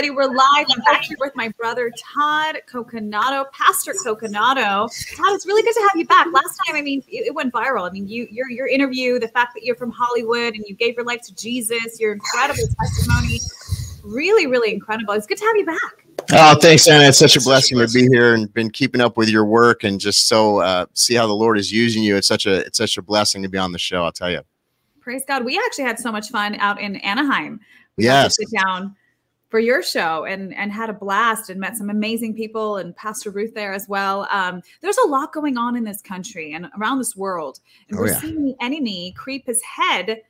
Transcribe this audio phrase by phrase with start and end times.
[0.00, 0.16] everybody.
[0.16, 0.66] We're live.
[0.70, 4.88] I'm back here with my brother Todd Coconato, Pastor Coconato.
[5.14, 6.26] Todd, it's really good to have you back.
[6.32, 7.86] Last time, I mean, it, it, went viral.
[7.86, 10.94] I mean, you your your interview, the fact that you're from Hollywood and you gave
[10.96, 13.40] your life to Jesus, your incredible testimony,
[14.02, 15.12] really, really incredible.
[15.12, 16.06] It's good to have you back.
[16.32, 17.04] Oh, thanks, Anna.
[17.04, 20.00] It's such a blessing to be here and been keeping up with your work and
[20.00, 22.16] just so uh, see how the Lord is using you.
[22.16, 24.04] It's such a it's such a blessing to be on the show.
[24.04, 24.40] I'll tell you.
[25.00, 25.44] Praise God.
[25.44, 27.60] We actually had so much fun out in Anaheim.
[27.98, 28.36] We yes.
[28.36, 28.96] sit down
[29.50, 33.30] for your show and and had a blast and met some amazing people and Pastor
[33.30, 34.26] Ruth there as well.
[34.30, 38.02] Um, there's a lot going on in this country and around this world, and oh,
[38.02, 38.20] we're yeah.
[38.20, 40.22] seeing the enemy creep his head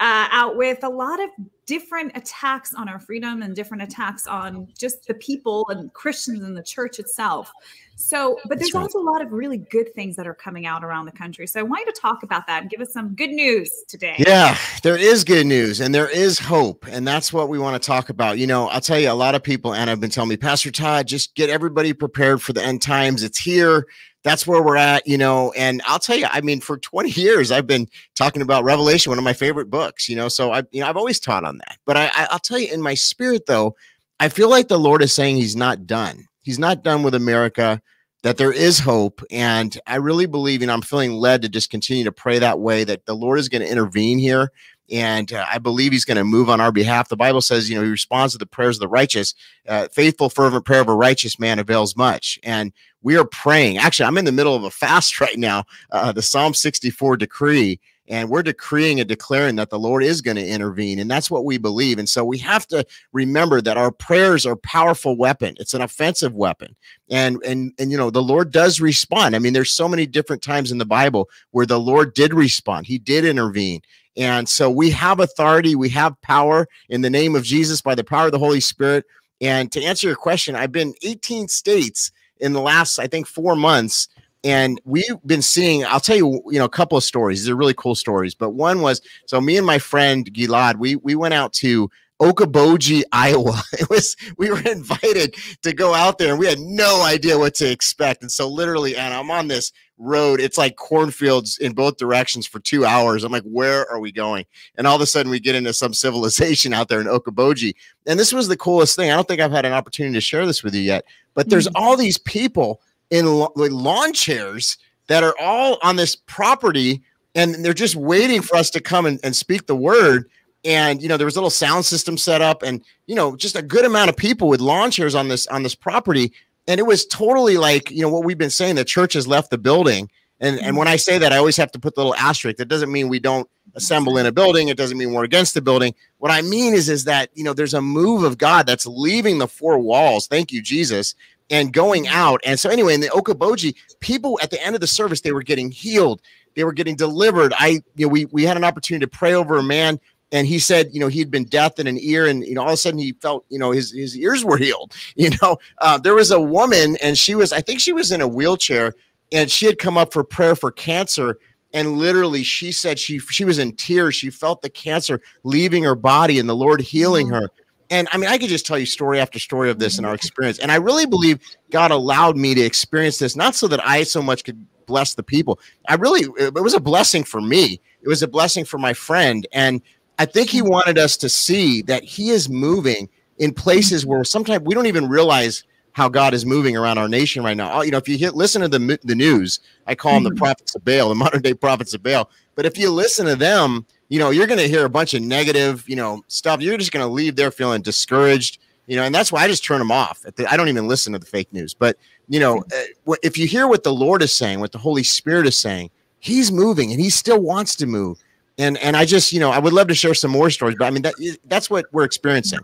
[0.00, 1.30] uh, out with a lot of
[1.66, 6.56] different attacks on our freedom and different attacks on just the people and Christians and
[6.56, 7.52] the church itself.
[7.96, 8.82] So, but there's right.
[8.82, 11.48] also a lot of really good things that are coming out around the country.
[11.48, 14.14] So I want you to talk about that and give us some good news today.
[14.18, 16.86] Yeah, there is good news and there is hope.
[16.88, 18.38] And that's what we want to talk about.
[18.38, 20.70] You know, I'll tell you, a lot of people, and I've been telling me, Pastor
[20.70, 23.24] Todd, just get everybody prepared for the end times.
[23.24, 23.84] It's here
[24.24, 25.52] that's where we're at, you know.
[25.52, 29.18] And I'll tell you, I mean, for 20 years, I've been talking about Revelation, one
[29.18, 30.28] of my favorite books, you know.
[30.28, 31.78] So I, you know, I've always taught on that.
[31.86, 33.76] But I, I'll tell you, in my spirit, though,
[34.20, 36.26] I feel like the Lord is saying He's not done.
[36.42, 37.80] He's not done with America.
[38.24, 42.02] That there is hope, and I really believe, and I'm feeling led to just continue
[42.02, 42.82] to pray that way.
[42.82, 44.50] That the Lord is going to intervene here,
[44.90, 47.08] and uh, I believe he's going to move on our behalf.
[47.08, 49.34] The Bible says, you know, he responds to the prayers of the righteous.
[49.66, 52.38] Uh, faithful, fervent prayer of a righteous man avails much.
[52.42, 52.72] And
[53.02, 53.78] we are praying.
[53.78, 57.80] Actually, I'm in the middle of a fast right now, uh, the Psalm 64 decree,
[58.10, 61.44] and we're decreeing and declaring that the Lord is going to intervene, and that's what
[61.44, 61.98] we believe.
[61.98, 65.54] And so we have to remember that our prayers are powerful weapon.
[65.60, 66.74] It's an offensive weapon,
[67.10, 69.36] and and and you know the Lord does respond.
[69.36, 72.86] I mean, there's so many different times in the Bible where the Lord did respond.
[72.86, 73.82] He did intervene.
[74.18, 78.04] And so we have authority, we have power in the name of Jesus by the
[78.04, 79.04] power of the Holy Spirit.
[79.40, 83.54] And to answer your question, I've been 18 states in the last, I think, four
[83.54, 84.08] months.
[84.42, 87.40] And we've been seeing, I'll tell you, you know, a couple of stories.
[87.40, 88.34] These are really cool stories.
[88.34, 91.88] But one was so me and my friend Gilad, we we went out to
[92.20, 93.62] Okoboji, Iowa.
[93.72, 97.54] It was we were invited to go out there and we had no idea what
[97.56, 98.22] to expect.
[98.22, 100.40] And so literally, and I'm on this road.
[100.40, 103.24] It's like cornfields in both directions for two hours.
[103.24, 104.44] I'm like, where are we going?
[104.76, 107.74] And all of a sudden we get into some civilization out there in Okoboji.
[108.06, 109.10] And this was the coolest thing.
[109.10, 111.68] I don't think I've had an opportunity to share this with you yet, but there's
[111.68, 111.82] mm-hmm.
[111.82, 112.80] all these people
[113.10, 114.78] in lawn chairs
[115.08, 117.02] that are all on this property
[117.34, 120.28] and they're just waiting for us to come and, and speak the word
[120.68, 123.56] and you know there was a little sound system set up and you know just
[123.56, 126.32] a good amount of people with lawn chairs on this on this property.
[126.68, 129.50] And it was totally like you know what we've been saying the church has left
[129.50, 130.10] the building.
[130.40, 132.58] And and when i say that i always have to put the little asterisk.
[132.58, 134.68] That doesn't mean we don't assemble in a building.
[134.68, 135.94] It doesn't mean we're against the building.
[136.18, 139.38] What i mean is is that you know there's a move of god that's leaving
[139.38, 140.26] the four walls.
[140.26, 141.14] Thank you jesus.
[141.50, 142.14] And going mm-hmm.
[142.14, 142.42] out.
[142.44, 145.42] And so anyway, in the Okoboji, people at the end of the service, they were
[145.42, 146.20] getting healed.
[146.54, 147.54] They were getting delivered.
[147.56, 149.98] I, you know, we we had an opportunity to pray over a man
[150.30, 152.68] and he said, you know, he'd been deaf in an ear, and you know, all
[152.68, 154.94] of a sudden he felt, you know, his his ears were healed.
[155.16, 158.20] You know, uh, there was a woman, and she was, I think she was in
[158.20, 158.94] a wheelchair,
[159.32, 161.38] and she had come up for prayer for cancer,
[161.72, 164.14] and literally she said she she was in tears.
[164.14, 167.50] She felt the cancer leaving her body, and the Lord healing her.
[167.90, 170.14] And I mean, I could just tell you story after story of this in our
[170.14, 170.58] experience.
[170.58, 171.40] And I really believe
[171.70, 175.22] God allowed me to experience this, not so that I so much could bless the
[175.22, 175.58] people.
[175.88, 177.80] I really, it was a blessing for me.
[178.02, 179.46] It was a blessing for my friend.
[179.52, 179.82] And
[180.18, 184.64] I think he wanted us to see that he is moving in places where sometimes
[184.64, 187.82] we don't even realize how God is moving around our nation right now.
[187.82, 190.38] You know, if you hit, listen to the the news, I call them the mm-hmm.
[190.38, 192.30] prophets of Baal, the modern day prophets of Baal.
[192.54, 195.22] But if you listen to them, you know, you're going to hear a bunch of
[195.22, 196.60] negative, you know, stuff.
[196.60, 199.64] You're just going to leave there feeling discouraged, you know, and that's why I just
[199.64, 200.24] turn them off.
[200.48, 201.74] I don't even listen to the fake news.
[201.74, 201.98] But,
[202.28, 202.64] you know,
[203.06, 205.90] uh, if you hear what the Lord is saying, what the Holy Spirit is saying,
[206.20, 208.18] he's moving and he still wants to move.
[208.58, 210.86] And, and I just, you know, I would love to share some more stories, but
[210.86, 211.14] I mean, that,
[211.44, 212.58] that's what we're experiencing.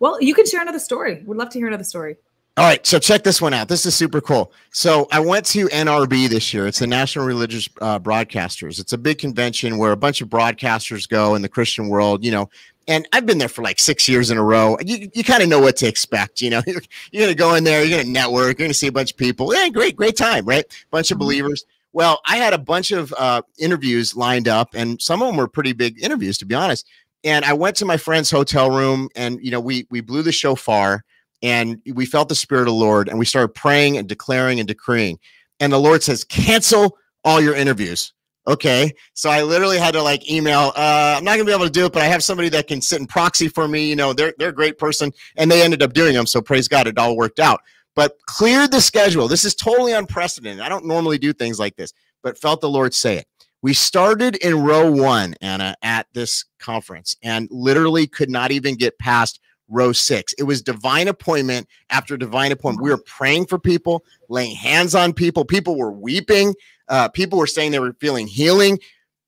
[0.00, 1.22] Well, you can share another story.
[1.24, 2.16] We'd love to hear another story.
[2.56, 3.66] All right, so check this one out.
[3.66, 4.52] This is super cool.
[4.70, 6.68] So I went to NRB this year.
[6.68, 8.78] It's the National Religious uh, Broadcasters.
[8.78, 12.24] It's a big convention where a bunch of broadcasters go in the Christian world.
[12.24, 12.50] You know,
[12.86, 14.76] and I've been there for like six years in a row.
[14.84, 16.40] You, you kind of know what to expect.
[16.40, 16.80] You know, you're,
[17.10, 18.92] you're going to go in there, you're going to network, you're going to see a
[18.92, 19.54] bunch of people.
[19.54, 20.64] Yeah, great, great time, right?
[20.90, 21.24] Bunch of mm-hmm.
[21.24, 21.64] believers.
[21.94, 25.48] Well, I had a bunch of uh, interviews lined up, and some of them were
[25.48, 26.86] pretty big interviews, to be honest.
[27.22, 30.32] And I went to my friend's hotel room, and you know, we we blew the
[30.32, 31.04] shofar
[31.44, 34.66] and we felt the spirit of the Lord and we started praying and declaring and
[34.66, 35.18] decreeing.
[35.60, 38.14] And the Lord says, cancel all your interviews.
[38.46, 38.92] Okay.
[39.12, 41.86] So I literally had to like email, uh, I'm not gonna be able to do
[41.86, 43.88] it, but I have somebody that can sit in proxy for me.
[43.88, 46.26] You know, they're they're a great person and they ended up doing them.
[46.26, 47.60] So praise God, it all worked out.
[47.94, 49.28] But cleared the schedule.
[49.28, 50.60] This is totally unprecedented.
[50.60, 51.92] I don't normally do things like this,
[52.22, 53.26] but felt the Lord say it.
[53.62, 58.98] We started in row one, Anna, at this conference and literally could not even get
[58.98, 60.34] past row six.
[60.34, 62.84] It was divine appointment after divine appointment.
[62.84, 65.46] We were praying for people, laying hands on people.
[65.46, 66.54] People were weeping.
[66.88, 68.78] Uh, people were saying they were feeling healing.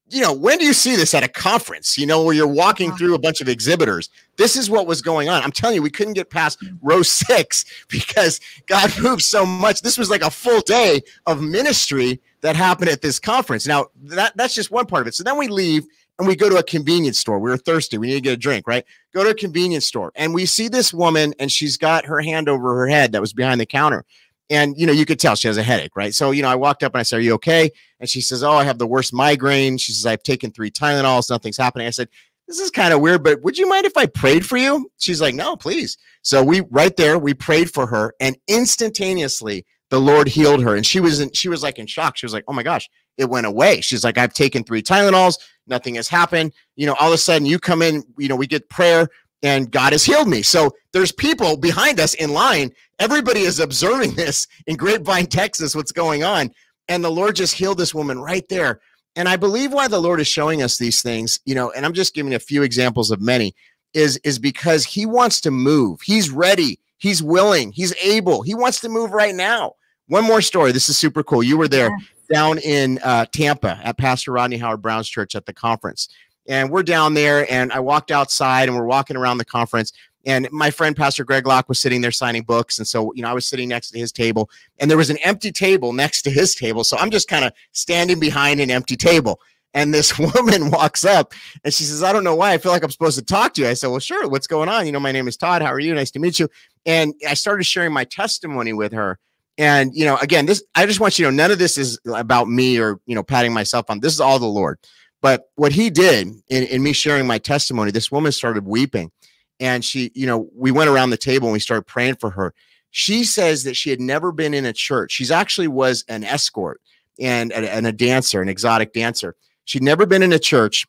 [0.08, 2.90] You know, when do you see this at a conference, you know, where you're walking
[2.90, 2.98] uh-huh.
[2.98, 4.08] through a bunch of exhibitors?
[4.36, 5.42] This is what was going on.
[5.42, 6.78] I'm telling you, we couldn't get past mm.
[6.80, 9.82] row six because God moved so much.
[9.82, 13.66] This was like a full day of ministry that happened at this conference.
[13.66, 15.14] Now, that, that's just one part of it.
[15.14, 15.84] So then we leave
[16.18, 17.38] and we go to a convenience store.
[17.38, 17.98] We were thirsty.
[17.98, 18.84] We need to get a drink, right?
[19.12, 22.48] Go to a convenience store and we see this woman and she's got her hand
[22.48, 24.04] over her head that was behind the counter.
[24.48, 26.14] And, you know, you could tell she has a headache, right?
[26.14, 27.70] So, you know, I walked up and I said, Are you okay?
[27.98, 29.76] And she says, Oh, I have the worst migraine.
[29.78, 31.30] She says, I've taken three Tylenols.
[31.30, 31.86] Nothing's happening.
[31.86, 32.08] I said,
[32.46, 34.90] This is kind of weird, but would you mind if I prayed for you?
[34.98, 35.98] She's like, No, please.
[36.22, 40.74] So we, right there, we prayed for her and instantaneously the Lord healed her.
[40.74, 42.16] And she was, in, she was like in shock.
[42.16, 42.88] She was like, Oh my gosh,
[43.18, 43.80] it went away.
[43.80, 45.38] She's like, I've taken three Tylenols.
[45.66, 46.52] Nothing has happened.
[46.76, 49.08] You know, all of a sudden you come in, you know, we get prayer
[49.42, 50.42] and God has healed me.
[50.42, 52.72] So there's people behind us in line.
[52.98, 56.50] Everybody is observing this in Grapevine, Texas, what's going on.
[56.88, 58.80] And the Lord just healed this woman right there.
[59.16, 61.94] And I believe why the Lord is showing us these things, you know, and I'm
[61.94, 63.54] just giving a few examples of many,
[63.94, 66.00] is, is because He wants to move.
[66.02, 66.78] He's ready.
[66.98, 67.72] He's willing.
[67.72, 68.42] He's able.
[68.42, 69.72] He wants to move right now.
[70.08, 70.70] One more story.
[70.70, 71.42] This is super cool.
[71.42, 71.90] You were there
[72.32, 76.08] down in uh, Tampa at Pastor Rodney Howard Browne's church at the conference.
[76.48, 79.92] And we're down there, and I walked outside, and we're walking around the conference.
[80.24, 83.28] And my friend Pastor Greg Locke was sitting there signing books, and so you know
[83.28, 86.30] I was sitting next to his table, and there was an empty table next to
[86.30, 86.82] his table.
[86.82, 89.40] So I'm just kind of standing behind an empty table.
[89.72, 92.54] And this woman walks up and she says, I don't know why.
[92.54, 93.68] I feel like I'm supposed to talk to you.
[93.68, 94.26] I said, Well, sure.
[94.26, 94.86] What's going on?
[94.86, 95.60] You know, my name is Todd.
[95.60, 95.94] How are you?
[95.94, 96.48] Nice to meet you.
[96.86, 99.18] And I started sharing my testimony with her.
[99.58, 101.98] And, you know, again, this, I just want you to know, none of this is
[102.06, 104.00] about me or, you know, patting myself on.
[104.00, 104.78] This is all the Lord.
[105.26, 109.10] But what he did in, in me sharing my testimony, this woman started weeping.
[109.58, 112.54] And she, you know, we went around the table and we started praying for her.
[112.92, 115.10] She says that she had never been in a church.
[115.10, 116.80] She's actually was an escort
[117.18, 119.34] and, and a dancer, an exotic dancer.
[119.64, 120.86] She'd never been in a church.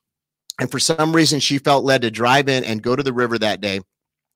[0.60, 3.40] And for some reason, she felt led to drive in and go to the river
[3.40, 3.80] that day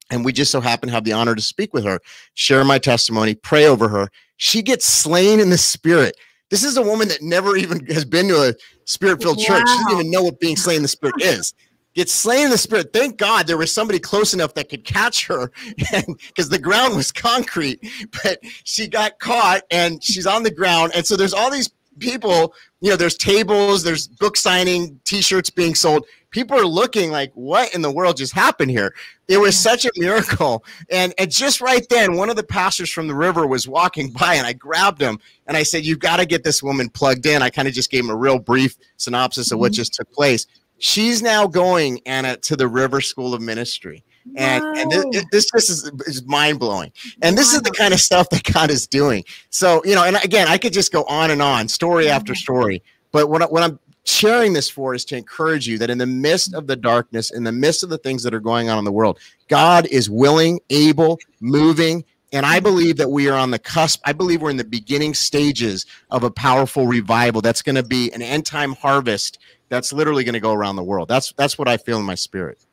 [0.10, 2.00] and we just so happen to have the honor to speak with her,
[2.34, 4.10] share my testimony, pray over her.
[4.38, 6.18] She gets slain in the spirit.
[6.52, 8.54] This is a woman that never even has been to a
[8.86, 9.44] spirit filled wow.
[9.44, 9.68] church.
[9.68, 11.54] She doesn't even know what being slain in the spirit is.
[11.96, 12.94] Gets slain in the spirit.
[12.94, 17.12] Thank God there was somebody close enough that could catch her because the ground was
[17.12, 17.80] concrete,
[18.24, 20.92] but she got caught and she's on the ground.
[20.94, 25.50] And so there's all these people, you know, there's tables, there's book signing, t shirts
[25.50, 28.96] being sold people are looking like, what in the world just happened here?
[29.28, 30.66] It was such a miracle.
[30.90, 34.36] And, and just right then, one of the pastors from the river was walking by,
[34.36, 37.42] and I grabbed him and I said, You've got to get this woman plugged in.
[37.42, 39.78] I kind of just gave him a real brief synopsis of what mm-hmm.
[39.78, 40.48] just took place.
[40.80, 44.04] She's now going, Anna, to the River School of Ministry.
[44.36, 44.74] And, wow.
[44.76, 46.92] and this, this just is, is mind blowing.
[47.22, 47.58] And this wow.
[47.58, 49.24] is the kind of stuff that God is doing.
[49.50, 52.40] So, you know, and again, I could just go on and on, story after mm-hmm.
[52.40, 52.84] story.
[53.12, 56.54] But what, what I'm sharing this for is to encourage you that in the midst
[56.54, 58.92] of the darkness, in the midst of the things that are going on in the
[58.92, 62.04] world, God is willing, able, moving.
[62.34, 62.64] And I mm-hmm.
[62.64, 64.02] believe that we are on the cusp.
[64.06, 68.12] I believe we're in the beginning stages of a powerful revival that's going to be
[68.14, 71.08] an end time harvest that's literally going to go around the world.
[71.08, 72.66] That's that's what I feel in my spirit.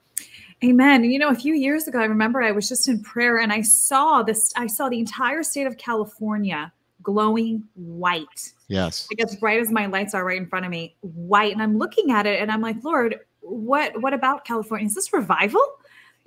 [0.65, 1.05] Amen.
[1.05, 3.63] You know, a few years ago, I remember I was just in prayer and I
[3.63, 6.73] saw this, I saw the entire state of California
[7.03, 8.53] glowing white.
[8.67, 9.07] Yes.
[9.11, 11.53] Like as bright as my lights are right in front of me, white.
[11.53, 14.87] And I'm looking at it and I'm like, Lord, what what about California?
[14.87, 15.65] Is this revival?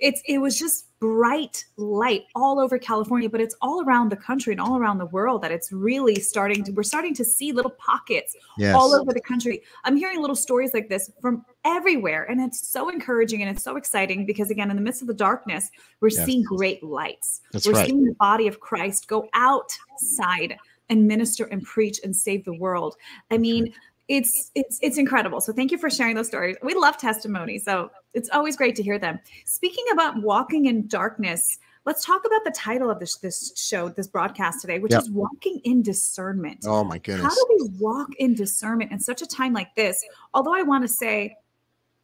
[0.02, 4.52] It's it was just bright light all over California, but it's all around the country
[4.52, 7.72] and all around the world that it's really starting to, we're starting to see little
[7.72, 8.72] pockets yes.
[8.72, 9.64] all over the country.
[9.82, 12.30] I'm hearing little stories like this from everywhere.
[12.30, 15.14] And it's so encouraging and it's so exciting because, again, in the midst of the
[15.14, 16.24] darkness, we're yes.
[16.24, 17.40] seeing great lights.
[17.52, 17.88] That's we're right.
[17.88, 20.56] seeing the body of Christ go outside
[20.88, 22.94] and minister and preach and save the world.
[23.32, 23.74] I mean,
[24.06, 25.40] it's it's it's incredible.
[25.40, 26.56] So thank you for sharing those stories.
[26.62, 27.58] We love testimony.
[27.58, 29.18] so it's always great to hear them.
[29.44, 34.06] Speaking about walking in darkness, let's talk about the title of this this show, this
[34.06, 35.02] broadcast today, which yep.
[35.02, 36.64] is walking in discernment.
[36.66, 37.24] Oh my goodness!
[37.24, 40.04] How do we walk in discernment in such a time like this?
[40.34, 41.36] Although I want to say,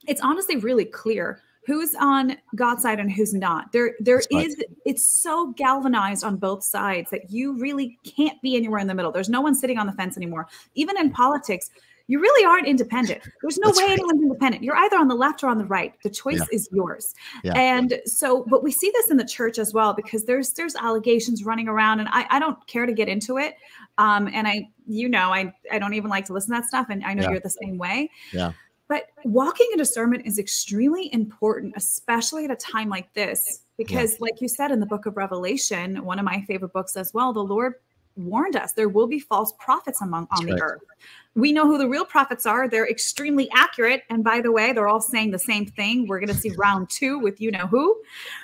[0.07, 3.71] it's honestly really clear who's on God's side and who's not.
[3.73, 4.57] There, there is.
[4.87, 9.13] It's so galvanized on both sides that you really can't be anywhere in the middle.
[9.13, 10.49] There's no one sitting on the fence anymore.
[10.75, 11.69] Even in politics,
[12.09, 13.23] you really aren't independent.
[13.43, 13.93] There's no That's way right.
[13.93, 14.65] anyone's independent.
[14.65, 15.93] You're either on the left or on the right.
[16.03, 16.47] The choice yeah.
[16.51, 17.15] is yours.
[17.45, 17.53] Yeah.
[17.53, 21.45] And so, but we see this in the church as well because there's there's allegations
[21.45, 23.57] running around, and I, I don't care to get into it.
[23.99, 26.87] Um, and I, you know, I I don't even like to listen to that stuff,
[26.89, 27.31] and I know yeah.
[27.31, 28.11] you're the same way.
[28.33, 28.53] Yeah.
[28.89, 34.19] But walking in discernment is extremely important, especially at a time like this, because, yeah.
[34.21, 37.35] like you said in the book of Revelation, one of my favorite books as well,
[37.35, 37.75] the Lord
[38.19, 40.63] warned us there will be false prophets among on That's the right.
[40.63, 40.83] earth.
[41.35, 42.69] We know who the real prophets are.
[42.69, 44.03] They're extremely accurate.
[44.11, 46.09] And by the way, they're all saying the same thing.
[46.09, 47.97] We're going to see round two with you know who.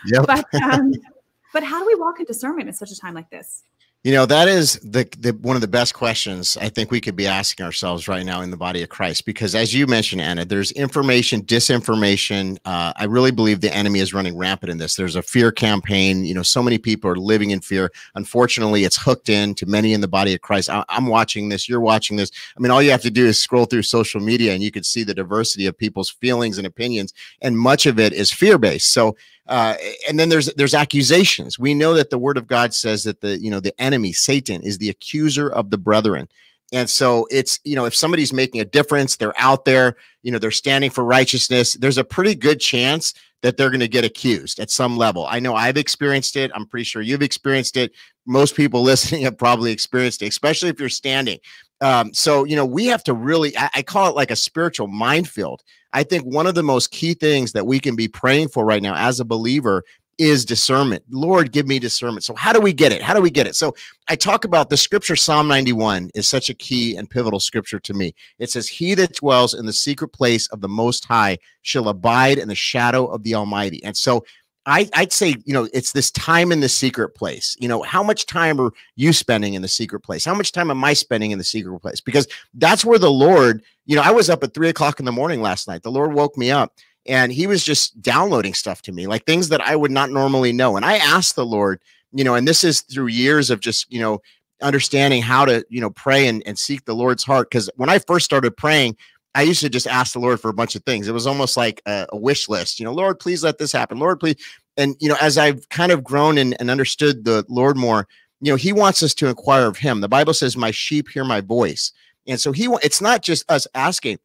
[0.07, 0.27] Yep.
[0.27, 0.93] But um,
[1.53, 3.65] but how do we walk in discernment at such a time like this?
[4.05, 7.17] You know, that is the, the one of the best questions I think we could
[7.17, 9.25] be asking ourselves right now in the body of Christ.
[9.25, 12.59] Because as you mentioned, Anna, there's information, disinformation.
[12.67, 14.95] Uh, I really believe the enemy is running rampant in this.
[14.95, 16.23] There's a fear campaign.
[16.23, 17.91] You know, so many people are living in fear.
[18.15, 20.69] Unfortunately, it's hooked in to many in the body of Christ.
[20.69, 21.67] I, I'm watching this.
[21.67, 22.31] You're watching this.
[22.59, 24.85] I mean, all you have to do is scroll through social media and you can
[24.85, 27.15] see the diversity of people's feelings and opinions.
[27.41, 28.93] And much of it is fear based.
[28.93, 29.77] So, uh,
[30.09, 31.59] and then there's there's accusations.
[31.59, 34.63] We know that the word of God says that the you know the enemy Satan
[34.63, 36.29] is the accuser of the brethren.
[36.73, 40.39] And so it's, you know, if somebody's making a difference, they're out there, you know,
[40.39, 44.59] they're standing for righteousness, there's a pretty good chance that they're going to get accused
[44.59, 45.27] at some level.
[45.29, 46.51] I know I've experienced it.
[46.55, 47.93] I'm pretty sure you've experienced it.
[48.27, 51.39] Most people listening have probably experienced it, especially if you're standing.
[51.81, 54.87] Um, so, you know, we have to really, I, I call it like a spiritual
[54.87, 55.63] minefield.
[55.95, 58.83] I think one of the most key things that we can be praying for right
[58.83, 59.85] now as a believer
[60.19, 61.03] is discernment.
[61.11, 62.25] Lord, give me discernment.
[62.25, 63.03] So, how do we get it?
[63.03, 63.57] How do we get it?
[63.57, 63.75] So,
[64.09, 67.95] I talk about the scripture, Psalm 91 is such a key and pivotal scripture to
[67.95, 68.15] me.
[68.39, 72.39] It says, He that dwells in the secret place of the Most High shall abide
[72.39, 73.83] in the shadow of the Almighty.
[73.83, 74.25] And so,
[74.67, 77.57] I, I'd say, you know, it's this time in the secret place.
[77.61, 80.25] You know, how much time are you spending in the secret place?
[80.25, 82.01] How much time am I spending in the secret place?
[82.01, 85.13] Because that's where the Lord, you know, I was up at three o'clock in the
[85.13, 85.83] morning last night.
[85.83, 86.73] The Lord woke me up
[87.07, 90.53] and he was just downloading stuff to me like things that i would not normally
[90.53, 91.81] know and i asked the lord
[92.13, 94.21] you know and this is through years of just you know
[94.63, 97.99] understanding how to you know pray and, and seek the lord's heart because when i
[97.99, 98.97] first started praying
[99.35, 101.57] i used to just ask the lord for a bunch of things it was almost
[101.57, 104.37] like a, a wish list you know lord please let this happen lord please
[104.77, 108.07] and you know as i've kind of grown and, and understood the lord more
[108.41, 111.25] you know he wants us to inquire of him the bible says my sheep hear
[111.25, 111.93] my voice
[112.27, 114.19] and so he it's not just us asking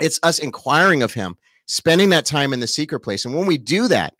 [0.00, 1.36] it's us inquiring of him
[1.70, 3.24] spending that time in the secret place.
[3.24, 4.14] And when we do that,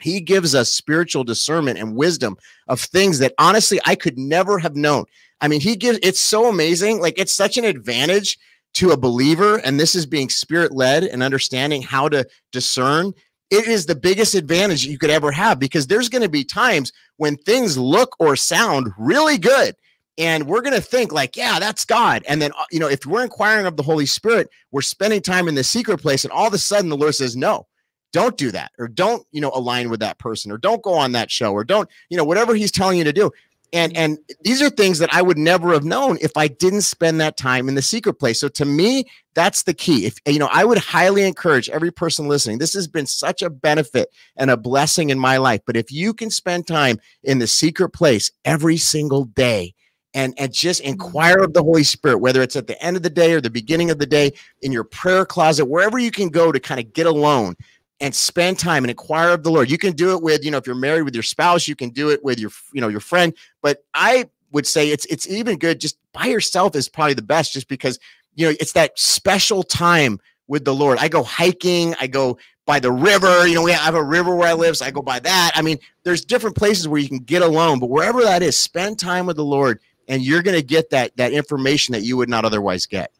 [0.00, 2.36] he gives us spiritual discernment and wisdom
[2.68, 5.04] of things that honestly I could never have known.
[5.40, 7.00] I mean, he gives it's so amazing.
[7.00, 8.38] Like it's such an advantage
[8.76, 13.12] to a believer, and this is being spirit led and understanding how to discern.
[13.50, 16.92] It is the biggest advantage you could ever have because there's going to be times
[17.16, 19.76] when things look or sound really good
[20.18, 23.04] and we're going to think like yeah that's god and then uh, you know if
[23.04, 26.46] we're inquiring of the holy spirit we're spending time in the secret place and all
[26.46, 27.66] of a sudden the lord says no
[28.12, 31.12] don't do that or don't you know align with that person or don't go on
[31.12, 33.30] that show or don't you know whatever he's telling you to do
[33.72, 37.20] and and these are things that i would never have known if i didn't spend
[37.20, 39.04] that time in the secret place so to me
[39.34, 42.86] that's the key if you know i would highly encourage every person listening this has
[42.86, 46.66] been such a benefit and a blessing in my life but if you can spend
[46.66, 49.74] time in the secret place every single day
[50.16, 50.92] and and just mm-hmm.
[50.92, 53.50] inquire of the Holy Spirit, whether it's at the end of the day or the
[53.50, 54.32] beginning of the day,
[54.62, 57.54] in your prayer closet, wherever you can go to kind of get alone
[58.00, 59.70] and spend time and inquire of the Lord.
[59.70, 61.90] You can do it with, you know, if you're married with your spouse, you can
[61.90, 63.32] do it with your, you know, your friend.
[63.62, 67.52] But I would say it's it's even good just by yourself is probably the best,
[67.52, 67.98] just because
[68.34, 70.98] you know it's that special time with the Lord.
[70.98, 73.46] I go hiking, I go by the river.
[73.46, 75.52] You know, we have a river where I live, so I go by that.
[75.54, 78.98] I mean, there's different places where you can get alone, but wherever that is, spend
[78.98, 82.28] time with the Lord and you're going to get that that information that you would
[82.28, 83.12] not otherwise get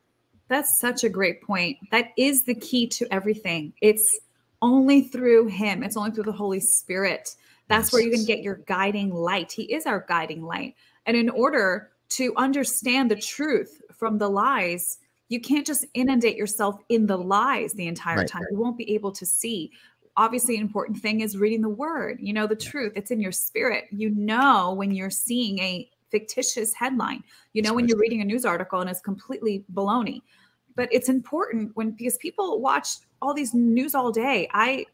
[0.49, 4.18] that's such a great point that is the key to everything it's
[4.63, 5.83] only through him.
[5.83, 7.35] It's only through the holy spirit.
[7.69, 7.93] That's yes.
[7.93, 9.53] where you can get your guiding light.
[9.53, 10.75] He is our guiding light.
[11.07, 14.99] And in order to understand the truth from the lies
[15.29, 18.29] you can't just inundate yourself in the lies the entire right.
[18.29, 18.45] time.
[18.51, 19.73] you won't be able to see.
[20.17, 22.19] Obviously an important thing is reading the word.
[22.21, 22.93] You know the truth.
[22.97, 23.85] It's in your spirit.
[23.91, 27.23] You know when you're seeing a fictitious headline.
[27.53, 30.23] You know, when you're reading a news article and it's completely baloney.
[30.77, 34.49] But it's important when because people watch all these news all day.
[34.53, 34.87] I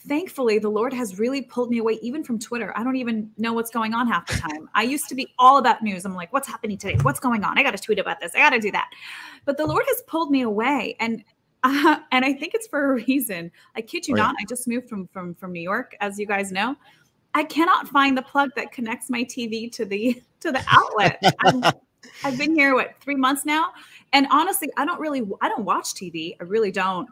[0.00, 2.72] thankfully the Lord has really pulled me away even from Twitter.
[2.76, 4.68] I don't even know what's going on half the time.
[4.74, 6.04] I used to be all about news.
[6.04, 6.98] I'm like, what's happening today?
[7.02, 7.58] What's going on?
[7.58, 8.32] I got to tweet about this.
[8.34, 8.90] I got to do that.
[9.44, 11.24] But the Lord has pulled me away and
[11.62, 13.50] uh, and I think it's for a reason.
[13.74, 14.34] I kid you oh, not.
[14.40, 16.76] I just moved from from from New York, as you guys know.
[17.34, 21.18] I cannot find the plug that connects my TV to the to the outlet.
[22.22, 23.72] i have been here what three months now,
[24.12, 26.36] And honestly, I don't really, I don't watch TV.
[26.40, 27.08] I really don't.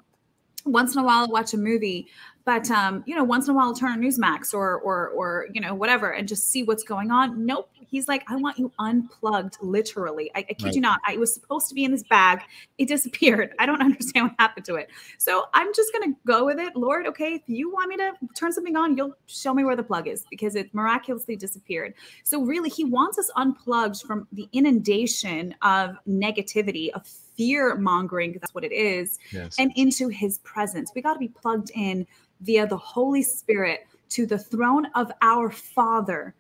[0.65, 2.09] Once in a while, I'll watch a movie,
[2.45, 5.49] but um, you know, once in a while, I'll turn on Newsmax or or or
[5.53, 7.47] you know whatever and just see what's going on.
[7.47, 10.31] Nope, he's like, I want you unplugged, literally.
[10.35, 10.75] I, I kid right.
[10.75, 11.01] you not.
[11.07, 12.41] I was supposed to be in this bag.
[12.77, 13.55] It disappeared.
[13.59, 14.91] I don't understand what happened to it.
[15.17, 17.07] So I'm just gonna go with it, Lord.
[17.07, 20.07] Okay, if you want me to turn something on, you'll show me where the plug
[20.07, 21.95] is because it miraculously disappeared.
[22.25, 28.41] So really, he wants us unplugged from the inundation of negativity of fear mongering because
[28.41, 29.57] that's what it is yes.
[29.59, 32.07] and into his presence we got to be plugged in
[32.45, 36.35] via the Holy Spirit to the throne of our Father.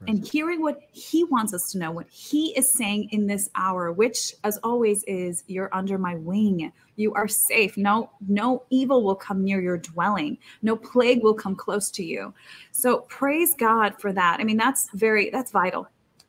[0.00, 0.10] Right.
[0.10, 3.92] And hearing what he wants us to know, what he is saying in this hour,
[3.92, 6.72] which as always is you're under my wing.
[6.96, 7.76] You are safe.
[7.76, 10.38] No, no evil will come near your dwelling.
[10.62, 12.32] No plague will come close to you.
[12.70, 14.38] So praise God for that.
[14.38, 15.88] I mean, that's very that's vital.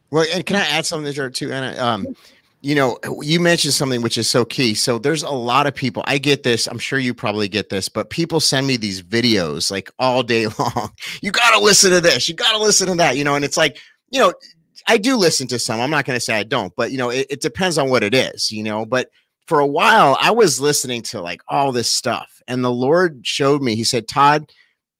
[0.09, 1.75] Well, and can I add something to there too, Anna?
[1.81, 2.15] Um,
[2.63, 4.73] you know, you mentioned something which is so key.
[4.73, 6.01] So there's a lot of people.
[6.07, 6.65] I get this.
[6.65, 10.47] I'm sure you probably get this, but people send me these videos like all day
[10.59, 10.93] long.
[11.21, 12.29] You got to listen to this.
[12.29, 13.17] You got to listen to that.
[13.17, 13.79] You know, and it's like,
[14.11, 14.33] you know,
[14.87, 15.81] I do listen to some.
[15.81, 18.01] I'm not going to say I don't, but you know, it, it depends on what
[18.01, 18.49] it is.
[18.49, 19.09] You know, but
[19.45, 23.61] for a while I was listening to like all this stuff, and the Lord showed
[23.61, 23.75] me.
[23.75, 24.49] He said, Todd.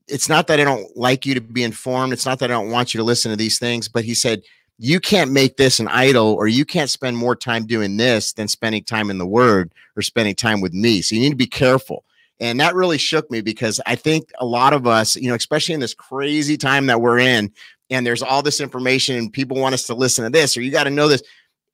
[0.10, 2.12] It's not that I don't like you to be informed.
[2.12, 4.42] It's not that I don't want you to listen to these things, but he said,
[4.78, 8.48] you can't make this an idol or you can't spend more time doing this than
[8.48, 11.02] spending time in the word or spending time with me.
[11.02, 12.04] So you need to be careful.
[12.40, 15.76] And that really shook me because I think a lot of us, you know, especially
[15.76, 17.52] in this crazy time that we're in,
[17.90, 20.72] and there's all this information and people want us to listen to this or you
[20.72, 21.22] got to know this.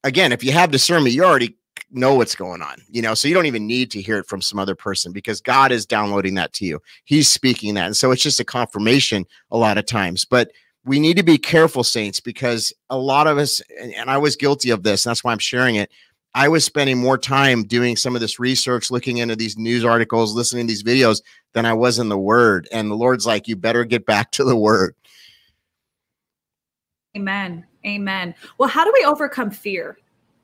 [0.04, 1.56] Again, if you have discernment, you already
[1.92, 4.42] know what's going on, you know, so you don't even need to hear it from
[4.42, 6.80] some other person because God is downloading that to you.
[7.06, 7.86] He's speaking that.
[7.86, 10.26] And so it's just a confirmation a lot of times.
[10.26, 10.52] But
[10.86, 14.70] we need to be careful, saints, because a lot of us, and I was guilty
[14.70, 15.92] of this, and that's why I'm sharing it.
[16.36, 20.34] I was spending more time doing some of this research, looking into these news articles,
[20.34, 21.22] listening to these videos
[21.54, 22.68] than I was in the word.
[22.72, 24.96] And the Lord's like, you better get back to the word.
[27.18, 27.66] Amen.
[27.86, 28.36] Amen.
[28.58, 29.98] Well, how do we overcome fear?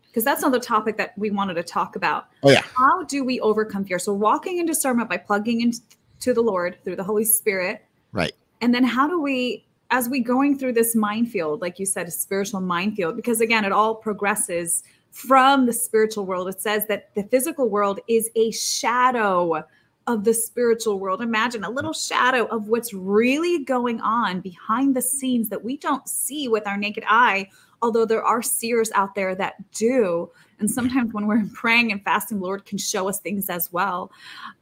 [0.08, 2.28] Because that's another topic that we wanted to talk about.
[2.42, 2.62] Oh, yeah.
[2.62, 4.00] How do we overcome fear?
[4.00, 7.86] So, walking in discernment by plugging into the Lord through the Holy Spirit.
[8.12, 8.32] Right.
[8.62, 12.12] And then, how do we as we going through this minefield, like you said, a
[12.12, 16.48] spiritual minefield, because again, it all progresses from the spiritual world.
[16.50, 19.64] It says that the physical world is a shadow
[20.08, 21.22] of the spiritual world.
[21.22, 26.08] Imagine a little shadow of what's really going on behind the scenes that we don't
[26.08, 27.50] see with our naked eye,
[27.82, 30.30] although there are seers out there that do.
[30.60, 34.12] And sometimes when we're praying and fasting, Lord can show us things as well.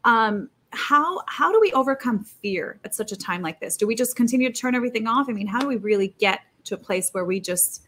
[0.05, 3.77] Um, how how do we overcome fear at such a time like this?
[3.77, 5.29] Do we just continue to turn everything off?
[5.29, 7.83] I mean, how do we really get to a place where we just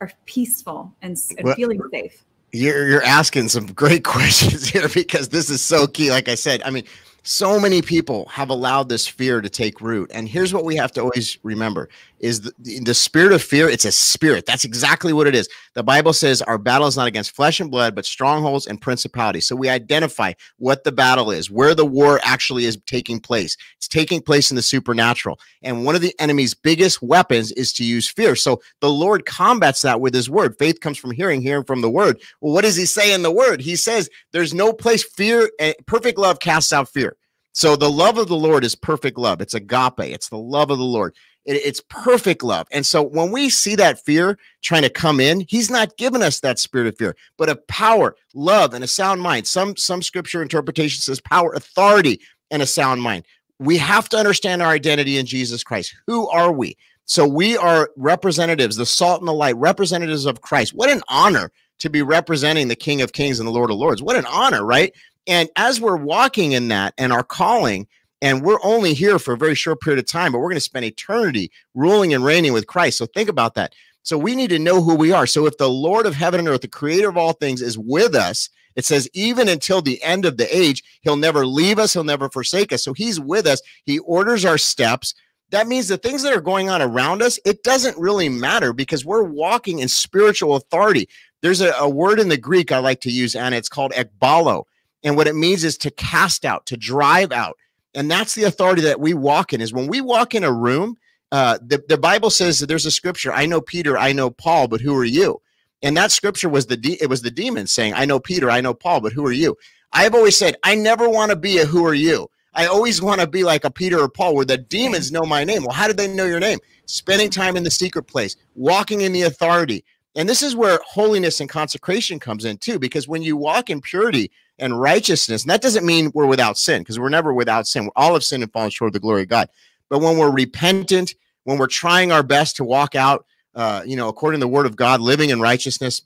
[0.00, 2.24] are peaceful and, and well, feeling safe?
[2.52, 6.10] You're you're asking some great questions here because this is so key.
[6.10, 6.84] Like I said, I mean,
[7.22, 10.92] so many people have allowed this fear to take root and here's what we have
[10.92, 11.88] to always remember
[12.20, 14.46] is the, the, spirit of fear it's a spirit.
[14.46, 15.48] That's exactly what it is.
[15.74, 19.46] The bible says our battle is not against flesh and blood but strongholds and principalities.
[19.46, 23.56] So we identify what the battle is where the war actually is taking place.
[23.76, 25.38] It's taking place in the supernatural.
[25.62, 28.36] And one of the enemy's biggest weapons is to use fear.
[28.36, 30.56] So the lord combats that with his word.
[30.58, 32.20] Faith comes from hearing hearing from the word.
[32.40, 33.60] Well what does he say in the word?
[33.60, 37.16] He says there's no place fear eh, perfect love casts out fear.
[37.58, 39.40] So the love of the Lord is perfect love.
[39.40, 39.98] It's agape.
[39.98, 41.16] It's the love of the Lord.
[41.48, 42.68] It, it's perfect love.
[42.70, 46.40] And so when we see that fear trying to come in, He's not giving us
[46.40, 49.48] that spirit of fear, but of power, love, and a sound mind.
[49.48, 53.24] Some some scripture interpretation says power, authority, and a sound mind.
[53.58, 55.96] We have to understand our identity in Jesus Christ.
[56.06, 56.76] Who are we?
[57.06, 60.74] So we are representatives, the salt and the light, representatives of Christ.
[60.74, 64.02] What an honor to be representing the King of Kings and the Lord of Lords.
[64.02, 64.94] What an honor, right?
[65.26, 67.86] And as we're walking in that and our calling,
[68.20, 70.60] and we're only here for a very short period of time, but we're going to
[70.60, 72.98] spend eternity ruling and reigning with Christ.
[72.98, 73.74] So think about that.
[74.02, 75.26] So we need to know who we are.
[75.26, 78.14] So if the Lord of heaven and earth, the creator of all things, is with
[78.14, 82.04] us, it says, even until the end of the age, he'll never leave us, he'll
[82.04, 82.82] never forsake us.
[82.82, 85.14] So he's with us, he orders our steps.
[85.50, 89.04] That means the things that are going on around us, it doesn't really matter because
[89.04, 91.08] we're walking in spiritual authority.
[91.42, 94.64] There's a, a word in the Greek I like to use, and it's called ekbalo.
[95.02, 97.56] And what it means is to cast out, to drive out.
[97.98, 100.96] And that's the authority that we walk in is when we walk in a room,
[101.32, 104.68] uh, the, the Bible says that there's a scripture, I know Peter, I know Paul,
[104.68, 105.42] but who are you?
[105.82, 108.60] And that scripture was the de- it was the demon saying, I know Peter, I
[108.60, 109.56] know Paul, but who are you?
[109.92, 112.30] I've always said, I never want to be a who are you.
[112.54, 115.42] I always want to be like a Peter or Paul where the demons know my
[115.42, 115.64] name.
[115.64, 116.60] Well, how did they know your name?
[116.86, 119.84] Spending time in the secret place, walking in the authority,
[120.18, 123.80] And this is where holiness and consecration comes in too, because when you walk in
[123.80, 127.88] purity and righteousness, and that doesn't mean we're without sin, because we're never without sin.
[127.94, 129.48] All of sin and fallen short of the glory of God.
[129.88, 134.08] But when we're repentant, when we're trying our best to walk out, uh, you know,
[134.08, 136.02] according to the word of God, living in righteousness,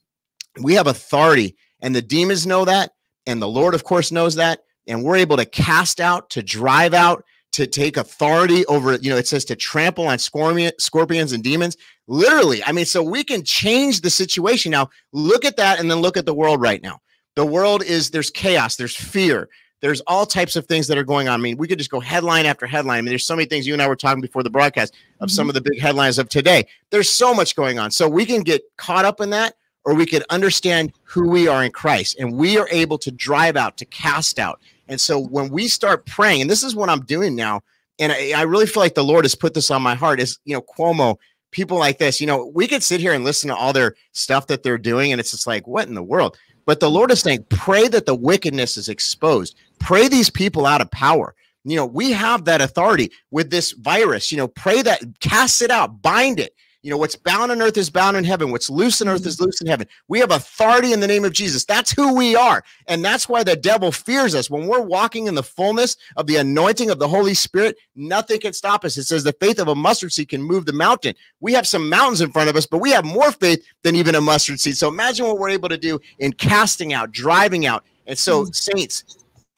[0.60, 1.56] we have authority.
[1.80, 2.92] And the demons know that.
[3.26, 4.60] And the Lord, of course, knows that.
[4.86, 9.16] And we're able to cast out, to drive out, to take authority over, you know,
[9.16, 11.76] it says to trample on scorpion, scorpions and demons.
[12.08, 12.64] Literally.
[12.64, 14.72] I mean, so we can change the situation.
[14.72, 17.00] Now, look at that and then look at the world right now.
[17.36, 19.48] The world is there's chaos, there's fear,
[19.80, 21.40] there's all types of things that are going on.
[21.40, 22.98] I mean, we could just go headline after headline.
[22.98, 25.28] I mean, there's so many things you and I were talking before the broadcast of
[25.28, 25.34] mm-hmm.
[25.34, 26.66] some of the big headlines of today.
[26.90, 27.90] There's so much going on.
[27.90, 31.64] So we can get caught up in that or we could understand who we are
[31.64, 34.60] in Christ and we are able to drive out, to cast out.
[34.88, 37.60] And so when we start praying, and this is what I'm doing now,
[37.98, 40.38] and I, I really feel like the Lord has put this on my heart is,
[40.44, 41.16] you know, Cuomo,
[41.50, 44.46] people like this, you know, we could sit here and listen to all their stuff
[44.48, 46.36] that they're doing, and it's just like, what in the world?
[46.64, 49.56] But the Lord is saying, pray that the wickedness is exposed.
[49.78, 51.34] Pray these people out of power.
[51.64, 54.32] You know, we have that authority with this virus.
[54.32, 56.54] You know, pray that, cast it out, bind it.
[56.82, 58.50] You know, what's bound on earth is bound in heaven.
[58.50, 59.86] What's loose on earth is loose in heaven.
[60.08, 61.64] We have authority in the name of Jesus.
[61.64, 62.64] That's who we are.
[62.88, 64.50] And that's why the devil fears us.
[64.50, 68.52] When we're walking in the fullness of the anointing of the Holy Spirit, nothing can
[68.52, 68.96] stop us.
[68.96, 71.14] It says the faith of a mustard seed can move the mountain.
[71.38, 74.16] We have some mountains in front of us, but we have more faith than even
[74.16, 74.76] a mustard seed.
[74.76, 77.84] So imagine what we're able to do in casting out, driving out.
[78.08, 78.54] And so, mm.
[78.54, 79.04] saints,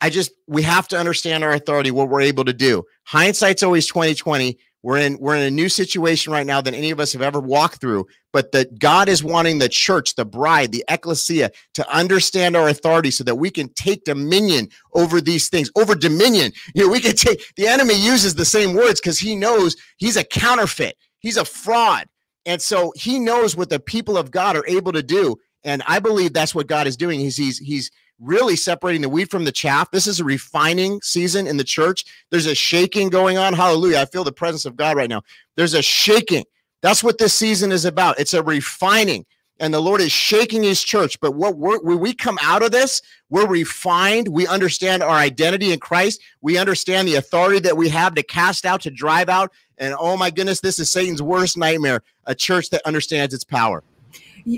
[0.03, 2.85] I just we have to understand our authority, what we're able to do.
[3.05, 4.59] Hindsight's always 2020.
[4.85, 7.41] We're in we're in a new situation right now than any of us have ever
[7.41, 8.07] walked through.
[8.35, 13.11] But that God is wanting the church, the bride, the ecclesia to understand our authority
[13.11, 16.53] so that we can take dominion over these things, over dominion.
[16.75, 20.19] You know, we can take the enemy uses the same words because he knows he's
[20.19, 22.07] a counterfeit, he's a fraud.
[22.45, 25.37] And so he knows what the people of God are able to do.
[25.65, 27.21] And I believe that's what God is doing.
[27.21, 29.91] He's he's he's really separating the wheat from the chaff.
[29.91, 32.05] This is a refining season in the church.
[32.31, 33.55] There's a shaking going on.
[33.55, 33.99] Hallelujah.
[33.99, 35.23] I feel the presence of God right now.
[35.57, 36.45] There's a shaking.
[36.83, 38.19] That's what this season is about.
[38.19, 39.27] It's a refining.
[39.61, 41.19] And the Lord is shaking his church.
[41.21, 43.01] But what we're, when we come out of this,
[43.31, 44.29] we're refined.
[44.29, 46.21] We understand our identity in Christ.
[46.41, 49.53] We understand the authority that we have to cast out, to drive out.
[49.79, 53.83] And oh my goodness, this is Satan's worst nightmare a church that understands its power.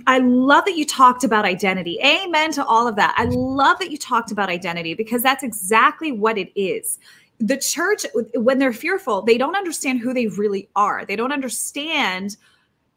[0.07, 1.99] I love that you talked about identity.
[2.03, 3.14] Amen to all of that.
[3.16, 6.99] I love that you talked about identity because that's exactly what it is.
[7.38, 11.05] The church, when they're fearful, they don't understand who they really are.
[11.05, 12.37] They don't understand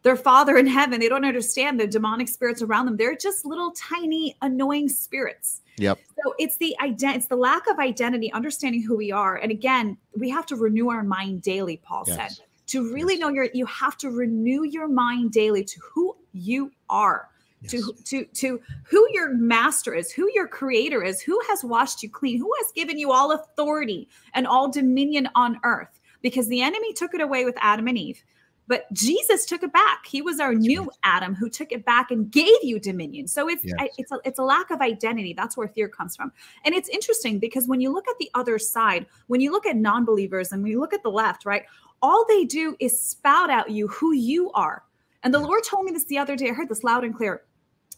[0.04, 1.00] their father in heaven.
[1.00, 2.98] They don't understand the demonic spirits around them.
[2.98, 5.62] They're just little tiny annoying spirits.
[5.78, 6.00] Yep.
[6.24, 9.36] So it's the ident it's the lack of identity, understanding who we are.
[9.36, 12.38] And again, we have to renew our mind daily, Paul yes.
[12.38, 12.46] said.
[12.68, 13.22] To really yes.
[13.22, 17.30] know your you have to renew your mind daily to who you are.
[17.62, 17.72] Yes.
[17.72, 22.10] To, to to who your master is, who your creator is, who has washed you
[22.10, 26.00] clean, who has given you all authority and all dominion on earth.
[26.22, 28.24] Because the enemy took it away with Adam and Eve,
[28.68, 30.06] but Jesus took it back.
[30.06, 30.90] He was our That's new right.
[31.04, 33.28] Adam who took it back and gave you dominion.
[33.28, 33.90] So it's yes.
[33.98, 35.34] it's a, it's a lack of identity.
[35.34, 36.32] That's where fear comes from.
[36.64, 39.76] And it's interesting because when you look at the other side, when you look at
[39.76, 41.64] non-believers and when you look at the left, right,
[42.02, 44.84] all they do is spout out you who you are
[45.24, 46.50] and the Lord told me this the other day.
[46.50, 47.44] I heard this loud and clear.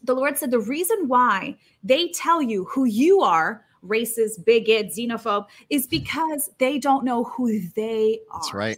[0.03, 5.45] The Lord said the reason why they tell you who you are, racist, bigot, xenophobe,
[5.69, 8.39] is because they don't know who they are.
[8.39, 8.77] That's right.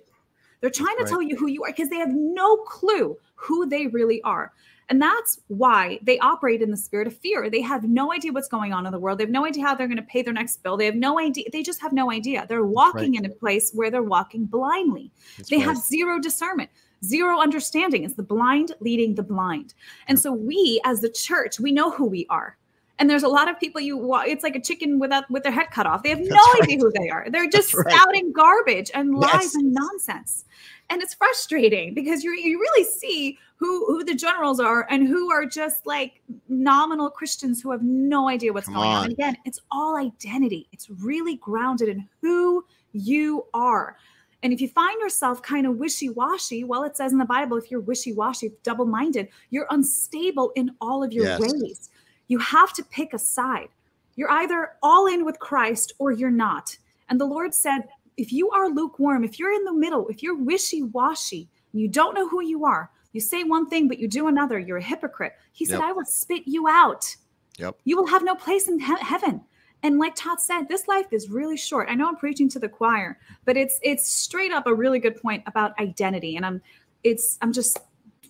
[0.60, 1.22] They're trying That's to right.
[1.22, 4.54] tell you who you are because they have no clue who they really are.
[4.90, 7.50] And that's why they operate in the spirit of fear.
[7.50, 9.18] They have no idea what's going on in the world.
[9.18, 10.78] They have no idea how they're going to pay their next bill.
[10.78, 11.46] They have no idea.
[11.52, 12.46] They just have no idea.
[12.48, 13.24] They're walking right.
[13.24, 15.12] in a place where they're walking blindly.
[15.38, 15.66] That's they right.
[15.66, 16.70] have zero discernment
[17.04, 18.04] zero understanding.
[18.04, 19.74] It's the blind leading the blind.
[20.08, 22.58] And so we as the church, we know who we are.
[23.00, 25.72] And there's a lot of people you it's like a chicken without with their head
[25.72, 26.04] cut off.
[26.04, 26.62] They have no right.
[26.64, 27.28] idea who they are.
[27.30, 29.56] They're just spouting garbage and lies yes.
[29.56, 30.46] and nonsense.
[30.90, 35.32] And it's frustrating because you you really see who who the generals are and who
[35.32, 38.98] are just like nominal Christians who have no idea what's Come going on.
[38.98, 39.04] on.
[39.06, 40.68] And again, it's all identity.
[40.72, 43.98] It's really grounded in who you are.
[44.44, 47.58] And if you find yourself kind of wishy washy, well, it says in the Bible,
[47.58, 51.40] if you're wishy washy, double minded, you're unstable in all of your yes.
[51.40, 51.90] ways.
[52.28, 53.70] You have to pick a side.
[54.16, 56.78] You're either all in with Christ or you're not.
[57.10, 60.36] And the Lord said, if you are lukewarm, if you're in the middle, if you're
[60.36, 64.28] wishy washy, you don't know who you are, you say one thing, but you do
[64.28, 65.34] another, you're a hypocrite.
[65.54, 67.16] He said, I will spit you out.
[67.58, 67.78] Yep.
[67.86, 69.42] You will have no place in he- heaven.
[69.84, 71.90] And like Todd said, this life is really short.
[71.90, 75.22] I know I'm preaching to the choir, but it's it's straight up a really good
[75.22, 76.38] point about identity.
[76.38, 76.62] And I'm
[77.04, 77.78] it's I'm just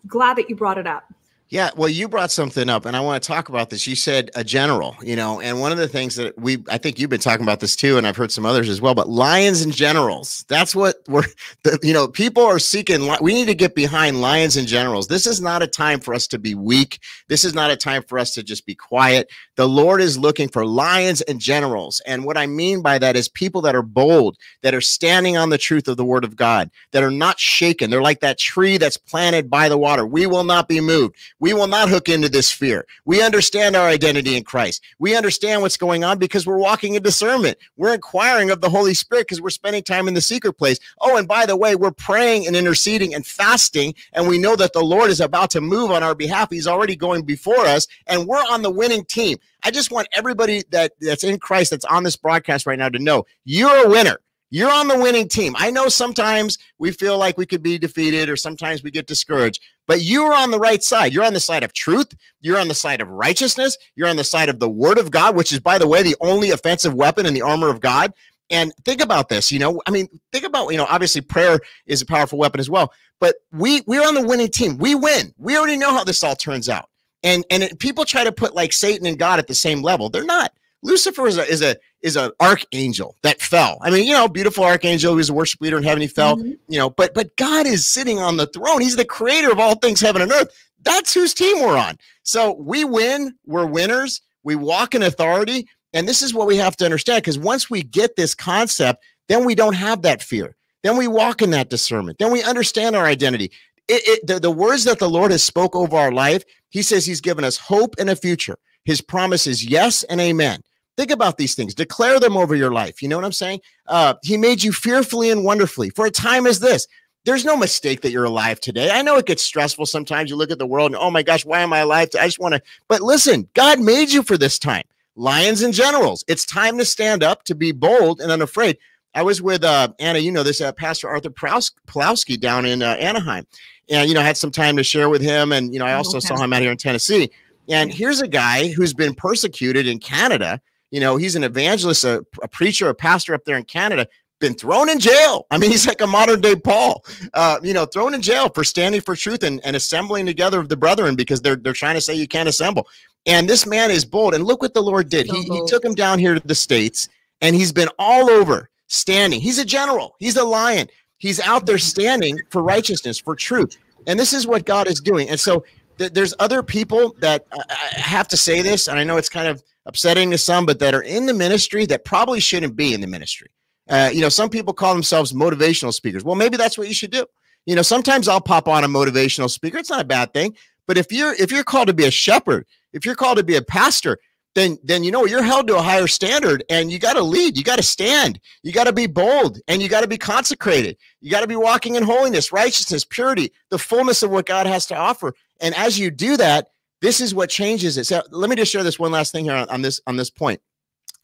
[0.08, 1.14] glad that you brought it up.
[1.50, 3.86] Yeah, well, you brought something up, and I want to talk about this.
[3.86, 6.98] You said a general, you know, and one of the things that we, I think
[6.98, 8.96] you've been talking about this too, and I've heard some others as well.
[8.96, 11.26] But lions and generals, that's what we're,
[11.64, 13.08] the, you know, people are seeking.
[13.22, 15.08] We need to get behind lions and generals.
[15.08, 17.00] This is not a time for us to be weak.
[17.28, 19.30] This is not a time for us to just be quiet.
[19.56, 23.30] The Lord is looking for lions and generals, and what I mean by that is
[23.30, 26.72] people that are bold, that are standing on the truth of the Word of God,
[26.94, 27.92] that are not shaken.
[27.92, 30.08] They're like that tree that's planted by the water.
[30.08, 32.86] We will not be moved we will not hook into this fear.
[33.04, 34.82] We understand our identity in Christ.
[34.98, 37.58] We understand what's going on because we're walking in discernment.
[37.76, 40.80] We're inquiring of the Holy Spirit because we're spending time in the secret place.
[41.02, 44.72] Oh, and by the way, we're praying and interceding and fasting, and we know that
[44.72, 46.50] the Lord is about to move on our behalf.
[46.50, 49.38] He's already going before us, and we're on the winning team.
[49.66, 53.00] I just want everybody that that's in Christ that's on this broadcast right now to
[53.00, 54.18] know you're a winner.
[54.54, 55.56] You're on the winning team.
[55.58, 59.64] I know sometimes we feel like we could be defeated or sometimes we get discouraged,
[59.88, 61.12] but you're on the right side.
[61.12, 62.14] You're on the side of truth.
[62.40, 63.76] You're on the side of righteousness.
[63.96, 66.16] You're on the side of the word of God, which is, by the way, the
[66.22, 68.14] only offensive weapon in the armor of God.
[68.52, 72.04] And think about this, you know, I mean, think about, you know, obviously prayer is
[72.04, 74.78] a powerful weapon as well, but we we're on the winning team.
[74.78, 75.34] We win.
[75.40, 76.90] We already know how this all turns out.
[77.24, 80.12] And and it, people try to put like Satan and God at the same level.
[80.12, 80.54] They're not.
[80.84, 83.80] Lucifer is a is a is an archangel that fell.
[83.82, 85.14] I mean, you know, beautiful archangel.
[85.14, 86.02] He was a worship leader in heaven.
[86.02, 86.38] He fell.
[86.38, 86.52] Mm-hmm.
[86.68, 88.82] You know, but but God is sitting on the throne.
[88.82, 90.50] He's the creator of all things, heaven and earth.
[90.84, 91.98] That's whose team we're on.
[92.24, 93.34] So we win.
[93.46, 94.22] We're winners.
[94.44, 97.24] We walk in authority, and this is what we have to understand.
[97.24, 100.56] Because once we get this concept, then we don't have that fear.
[100.84, 102.20] Then we walk in that discernment.
[102.20, 103.52] Then we understand our identity.
[103.88, 107.06] It, it, the, the words that the Lord has spoke over our life, He says
[107.06, 108.58] He's given us hope and a future.
[108.84, 110.62] His promise is yes and amen.
[110.96, 111.74] Think about these things.
[111.74, 113.02] Declare them over your life.
[113.02, 113.62] You know what I'm saying?
[113.88, 116.88] Uh, he made you fearfully and wonderfully for a time as this.
[117.26, 118.92] There's no mistake that you're alive today.
[118.92, 120.30] I know it gets stressful sometimes.
[120.30, 122.10] You look at the world and, oh my gosh, why am I alive?
[122.20, 122.62] I just want to.
[122.90, 124.84] But listen, God made you for this time.
[125.16, 126.24] Lions and generals.
[126.28, 128.78] It's time to stand up, to be bold and unafraid.
[129.16, 132.98] I was with uh, Anna, you know this, uh, Pastor Arthur Pawlowski down in uh,
[133.00, 133.48] Anaheim.
[133.90, 135.52] And, you know, I had some time to share with him.
[135.52, 136.28] And, you know, I oh, also okay.
[136.28, 137.30] saw him out here in Tennessee.
[137.70, 140.60] And here's a guy who's been persecuted in Canada
[140.94, 144.08] you know, he's an evangelist, a, a preacher, a pastor up there in Canada,
[144.40, 145.48] been thrown in jail.
[145.50, 147.04] I mean, he's like a modern day Paul,
[147.34, 150.70] uh, you know, thrown in jail for standing for truth and, and assembling together of
[150.70, 152.88] the brethren because they're they're trying to say you can't assemble.
[153.26, 154.36] And this man is bold.
[154.36, 155.28] And look what the Lord did.
[155.28, 157.10] So he, he took him down here to the States
[157.42, 159.42] and he's been all over standing.
[159.42, 160.88] He's a general, he's a lion.
[161.18, 163.78] He's out there standing for righteousness, for truth.
[164.06, 165.30] And this is what God is doing.
[165.30, 165.64] And so
[165.98, 169.30] th- there's other people that uh, I have to say this, and I know it's
[169.30, 172.94] kind of upsetting to some, but that are in the ministry that probably shouldn't be
[172.94, 173.50] in the ministry.
[173.90, 176.24] Uh, you know, some people call themselves motivational speakers.
[176.24, 177.26] Well, maybe that's what you should do.
[177.66, 179.78] You know, sometimes I'll pop on a motivational speaker.
[179.78, 180.56] It's not a bad thing.
[180.88, 183.56] But if you're if you're called to be a shepherd, if you're called to be
[183.56, 184.18] a pastor,
[184.56, 187.58] then then you know you're held to a higher standard and you got to lead
[187.58, 190.98] you got to stand you got to be bold and you got to be consecrated
[191.22, 194.86] you got to be walking in holiness righteousness purity the fullness of what god has
[194.86, 196.68] to offer and as you do that
[197.04, 198.06] this is what changes it.
[198.06, 200.30] So let me just share this one last thing here on, on this on this
[200.30, 200.62] point.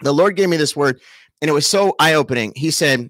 [0.01, 0.99] The Lord gave me this word,
[1.41, 2.51] and it was so eye-opening.
[2.55, 3.09] He said,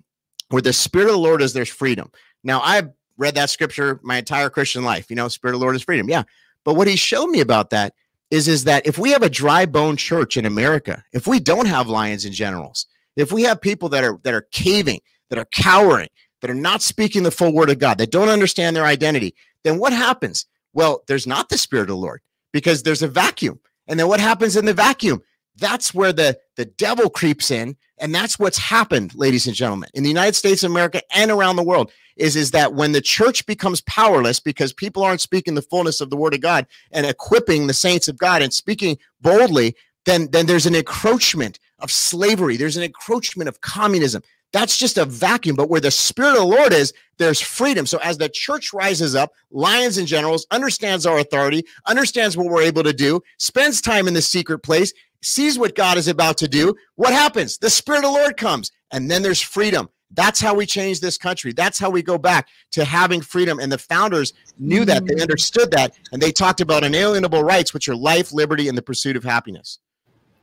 [0.50, 2.12] "Where the Spirit of the Lord is, there's freedom."
[2.44, 5.10] Now I've read that scripture my entire Christian life.
[5.10, 6.08] You know, Spirit of the Lord is freedom.
[6.08, 6.24] Yeah.
[6.64, 7.94] But what he showed me about that
[8.30, 11.68] is, is that if we have a dry bone church in America, if we don't
[11.68, 15.00] have lions and generals, if we have people that are that are caving,
[15.32, 16.10] that are cowering,
[16.42, 19.80] that are not speaking the full word of God, that don't understand their identity, then
[19.80, 20.46] what happens?
[20.74, 23.60] Well, there's not the Spirit of the Lord because there's a vacuum.
[23.88, 25.22] And then what happens in the vacuum?
[25.58, 27.76] That's where the, the devil creeps in.
[28.00, 31.58] And that's what's happened, ladies and gentlemen, in the United States of America and around
[31.58, 35.62] the world is, is that when the church becomes powerless because people aren't speaking the
[35.62, 39.76] fullness of the word of God and equipping the saints of God and speaking boldly,
[40.06, 42.58] then, then there's an encroachment of slavery.
[42.58, 44.22] There's an encroachment of communism.
[44.52, 45.56] That's just a vacuum.
[45.56, 47.86] But where the Spirit of the Lord is, there's freedom.
[47.86, 52.64] So as the church rises up, Lions and Generals understands our authority, understands what we're
[52.64, 56.48] able to do, spends time in the secret place, sees what God is about to
[56.48, 56.76] do.
[56.96, 57.58] What happens?
[57.58, 59.90] The Spirit of the Lord comes, and then there's freedom.
[60.12, 61.54] That's how we change this country.
[61.54, 63.60] That's how we go back to having freedom.
[63.60, 65.22] And the founders knew that, they mm.
[65.22, 69.16] understood that, and they talked about inalienable rights, which are life, liberty, and the pursuit
[69.16, 69.78] of happiness.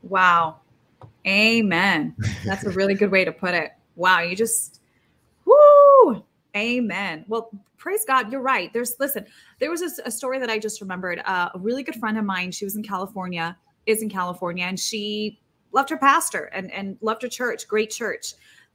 [0.05, 0.61] Wow.
[1.27, 2.15] Amen.
[2.45, 4.81] That's a really good way to put it wow, you just,
[5.45, 6.25] whoo,
[6.57, 7.25] amen.
[7.27, 8.73] Well, praise God, you're right.
[8.73, 9.27] There's, listen,
[9.59, 11.21] there was a, a story that I just remembered.
[11.25, 13.57] Uh, a really good friend of mine, she was in California,
[13.87, 15.41] is in California, and she
[15.73, 18.35] loved her pastor and, and loved her church, great church.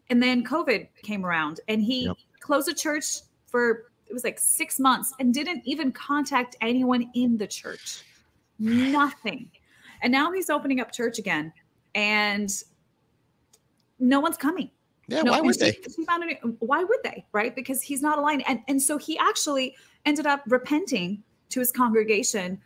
[0.09, 2.17] And then COVID came around and he yep.
[2.39, 7.37] closed a church for it was like six months and didn't even contact anyone in
[7.37, 8.03] the church.
[8.59, 9.49] Nothing.
[10.01, 11.53] And now he's opening up church again.
[11.95, 12.51] And
[13.99, 14.69] no one's coming.
[15.07, 15.77] Yeah, no, why would they?
[16.59, 17.25] why would they?
[17.31, 17.55] Right?
[17.55, 18.43] Because he's not aligned.
[18.47, 22.61] And and so he actually ended up repenting to his congregation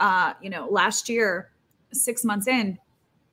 [0.00, 1.50] uh, you know, last year,
[1.92, 2.78] six months in,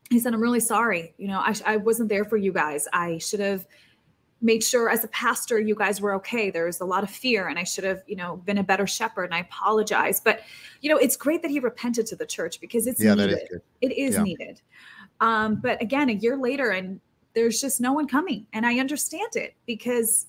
[0.10, 1.14] he said, I'm really sorry.
[1.18, 2.88] You know, I, I wasn't there for you guys.
[2.94, 3.66] I should have
[4.42, 7.48] made sure as a pastor you guys were okay there was a lot of fear
[7.48, 10.42] and i should have you know been a better shepherd and i apologize but
[10.82, 13.94] you know it's great that he repented to the church because it's yeah, needed it
[13.94, 14.22] is yeah.
[14.22, 14.62] needed
[15.22, 17.00] um, but again a year later and
[17.34, 20.28] there's just no one coming and i understand it because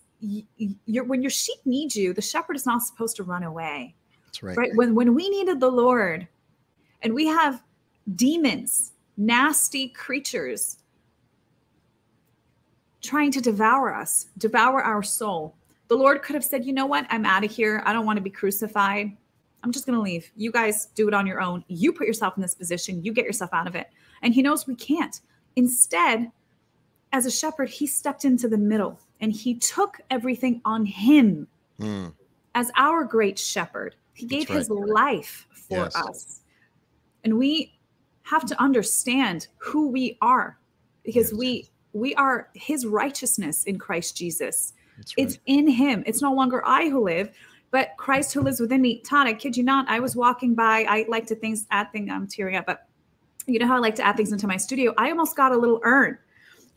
[0.87, 3.95] you're when your sheep need you the shepherd is not supposed to run away
[4.35, 4.57] that's right.
[4.57, 4.75] Right.
[4.75, 6.27] When when we needed the Lord
[7.03, 7.63] and we have
[8.17, 10.79] demons, nasty creatures
[13.01, 15.55] trying to devour us, devour our soul.
[15.89, 17.07] The Lord could have said, you know what?
[17.11, 17.83] I'm out of here.
[17.87, 19.17] I don't want to be crucified.
[19.63, 20.31] I'm just going to leave.
[20.35, 21.65] You guys do it on your own.
[21.69, 23.05] You put yourself in this position.
[23.05, 23.89] You get yourself out of it.
[24.23, 25.21] And he knows we can't.
[25.57, 26.33] Instead,
[27.15, 31.47] as a shepherd, he stepped into the middle and he took everything on him
[31.79, 32.13] mm.
[32.57, 33.95] as our great shepherd.
[34.15, 34.59] He gave right.
[34.59, 35.95] his life for yes.
[35.95, 36.41] us.
[37.23, 37.73] And we
[38.23, 40.59] have to understand who we are
[41.05, 41.39] because yes.
[41.39, 44.73] we we are his righteousness in Christ Jesus.
[44.99, 45.07] Right.
[45.17, 46.03] It's in him.
[46.07, 47.31] It's no longer I who live,
[47.71, 48.99] but Christ who lives within me.
[49.03, 50.85] Todd, I kid you not, I was walking by.
[50.89, 52.11] I like to things add things.
[52.11, 52.89] I'm tearing up, but
[53.47, 54.93] you know how I like to add things into my studio.
[54.99, 56.19] I almost got a little urn.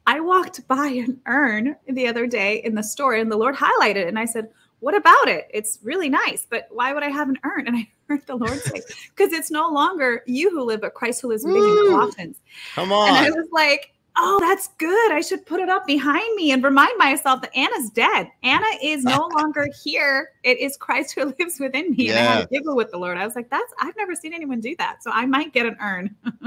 [0.07, 3.97] I walked by an urn the other day in the store and the Lord highlighted
[3.97, 4.07] it.
[4.07, 5.49] and I said, what about it?
[5.53, 7.67] It's really nice, but why would I have an urn?
[7.67, 8.81] And I heard the Lord say,
[9.15, 11.89] because it's no longer you who live, but Christ who lives within you.
[11.89, 12.39] Colossians.
[12.73, 13.09] Come on.
[13.09, 15.11] And I was like, oh, that's good.
[15.11, 18.29] I should put it up behind me and remind myself that Anna's dead.
[18.43, 20.29] Anna is no longer here.
[20.43, 22.07] It is Christ who lives within me.
[22.07, 22.17] Yeah.
[22.17, 23.17] And I had a giggle with the Lord.
[23.17, 25.03] I was like, that's, I've never seen anyone do that.
[25.03, 26.15] So I might get an urn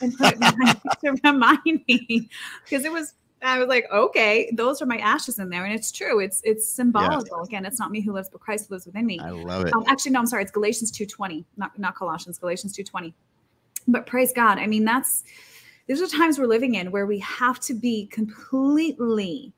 [0.00, 2.28] and put it behind to remind me
[2.64, 5.90] because it was I was like, okay, those are my ashes in there, and it's
[5.90, 6.20] true.
[6.20, 7.38] It's it's symbolical.
[7.38, 7.44] Yeah.
[7.44, 9.18] Again, it's not me who lives, but Christ lives within me.
[9.18, 9.72] I love it.
[9.72, 10.42] Um, actually, no, I'm sorry.
[10.42, 12.38] It's Galatians two twenty, not not Colossians.
[12.38, 13.14] Galatians two twenty.
[13.88, 14.58] But praise God.
[14.58, 15.24] I mean, that's
[15.90, 19.52] these are times we're living in where we have to be completely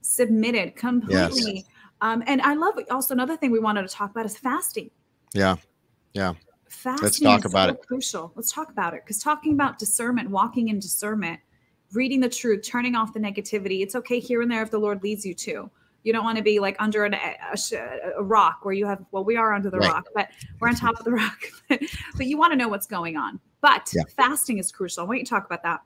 [0.00, 1.56] submitted, completely.
[1.56, 1.64] Yes.
[2.00, 4.90] Um, and I love also another thing we wanted to talk about is fasting.
[5.34, 5.56] Yeah,
[6.14, 6.32] yeah.
[6.70, 7.86] Fasting Let's talk about so it.
[7.86, 8.32] Crucial.
[8.34, 11.40] Let's talk about it because talking about discernment, walking in discernment
[11.92, 13.82] reading the truth, turning off the negativity.
[13.82, 15.70] It's okay here and there if the Lord leads you to.
[16.04, 17.38] You don't want to be like under an, a,
[18.16, 19.90] a, rock where you have, well, we are under the right.
[19.90, 20.28] rock, but
[20.60, 21.38] we're on top of the rock.
[21.68, 23.40] but you want to know what's going on.
[23.64, 24.02] But yeah.
[24.14, 25.06] fasting is crucial.
[25.06, 25.80] Why don't you talk about that?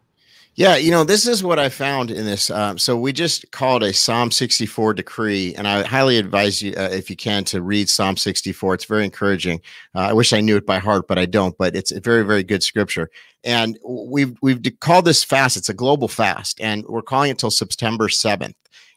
[0.56, 2.50] Yeah, you know, this is what I found in this.
[2.50, 6.88] Um, so we just called a Psalm 64 decree, and I highly advise you, uh,
[6.90, 8.74] if you can, to read Psalm 64.
[8.74, 9.60] It's very encouraging.
[9.94, 11.56] Uh, I wish I knew it by heart, but I don't.
[11.56, 13.10] But it's a very, very good scripture.
[13.44, 15.56] And we've we've called this fast.
[15.56, 18.54] It's a global fast, and we're calling it till September 7th.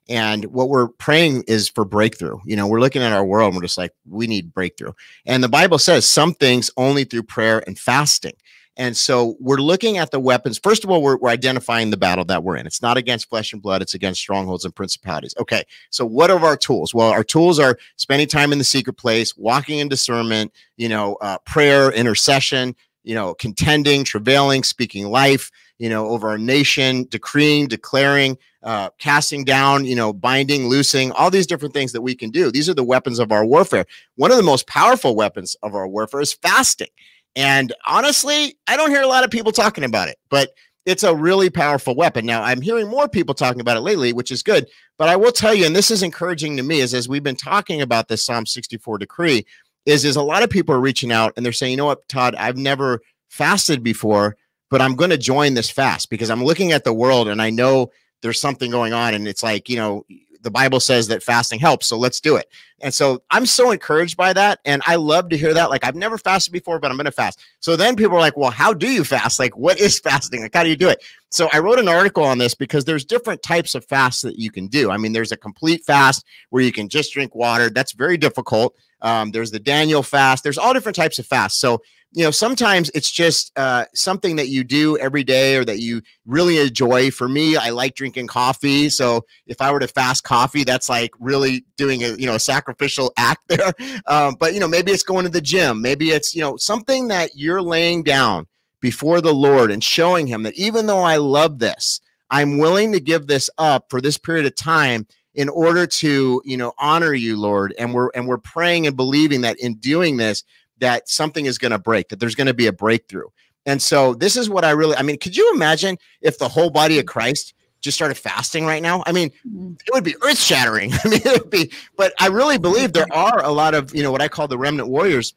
[0.10, 2.40] And what we're praying is for breakthrough.
[2.46, 4.94] You know, we're looking at our world and we're just like, we need breakthrough.
[5.28, 8.34] And the Bible says some things only through prayer and fasting.
[8.78, 10.58] And so we're looking at the weapons.
[10.58, 12.66] First of all, we're, we're, identifying the battle that we're in.
[12.66, 15.36] It's not against flesh and blood, it's against strongholds and principalities.
[15.40, 15.64] Okay.
[15.90, 16.94] So what are our tools?
[16.94, 21.16] Well, our tools are spending time in the secret place, walking in discernment, you know,
[21.22, 27.68] uh, prayer, intercession, you know, contending, travailing, speaking life, you know, over our nation, decreeing,
[27.68, 32.30] declaring, uh, casting down, you know, binding, loosing, all these different things that we can
[32.30, 32.52] do.
[32.52, 33.86] These are the weapons of our warfare.
[34.16, 36.90] One of the most powerful weapons of our warfare is fasting.
[37.36, 40.52] And honestly, I don't hear a lot of people talking about it, but
[40.86, 42.26] it's a really powerful weapon.
[42.26, 44.68] Now, I'm hearing more people talking about it lately, which is good.
[44.98, 47.36] But I will tell you, and this is encouraging to me, is as we've been
[47.36, 49.46] talking about this Psalm 64 decree,
[49.86, 52.08] is is a lot of people are reaching out and they're saying, you know what,
[52.08, 54.36] Todd, I've never fasted before,
[54.70, 57.50] but I'm going to join this fast because I'm looking at the world and I
[57.50, 60.06] know there's something going on, and it's like, you know,
[60.42, 62.48] the Bible says that fasting helps, so let's do it.
[62.82, 64.60] And so I'm so encouraged by that.
[64.66, 65.70] And I love to hear that.
[65.70, 67.40] Like, I've never fasted before, but I'm going to fast.
[67.60, 69.40] So then people are like, well, how do you fast?
[69.40, 70.42] Like, what is fasting?
[70.42, 71.04] Like, how do you do it?
[71.30, 74.52] So I wrote an article on this because there's different types of fasts that you
[74.52, 74.92] can do.
[74.92, 77.70] I mean, there's a complete fast where you can just drink water.
[77.70, 78.76] That's very difficult.
[79.02, 80.44] Um, there's the Daniel fast.
[80.44, 81.60] There's all different types of fasts.
[81.60, 81.82] So
[82.14, 86.02] you know, sometimes it's just uh, something that you do every day or that you
[86.26, 87.10] really enjoy.
[87.10, 88.90] For me, I like drinking coffee.
[88.90, 92.40] So if I were to fast coffee, that's like really doing a, you know, a
[92.40, 93.74] sacrificial act there.
[94.08, 95.82] Um, but, you know, maybe it's going to the gym.
[95.82, 98.48] Maybe it's, you know, something that you're laying down
[98.82, 103.00] before the Lord and showing him that even though I love this, I'm willing to
[103.00, 107.40] give this up for this period of time in order to you know honor you
[107.40, 110.44] lord and we're and we're praying and believing that in doing this
[110.82, 113.28] that something is going to break that there's going to be a breakthrough
[113.66, 116.70] and so this is what i really i mean could you imagine if the whole
[116.70, 119.74] body of christ just started fasting right now i mean mm-hmm.
[119.74, 123.12] it would be earth shattering i mean it would be but i really believe there
[123.14, 125.34] are a lot of you know what i call the remnant warriors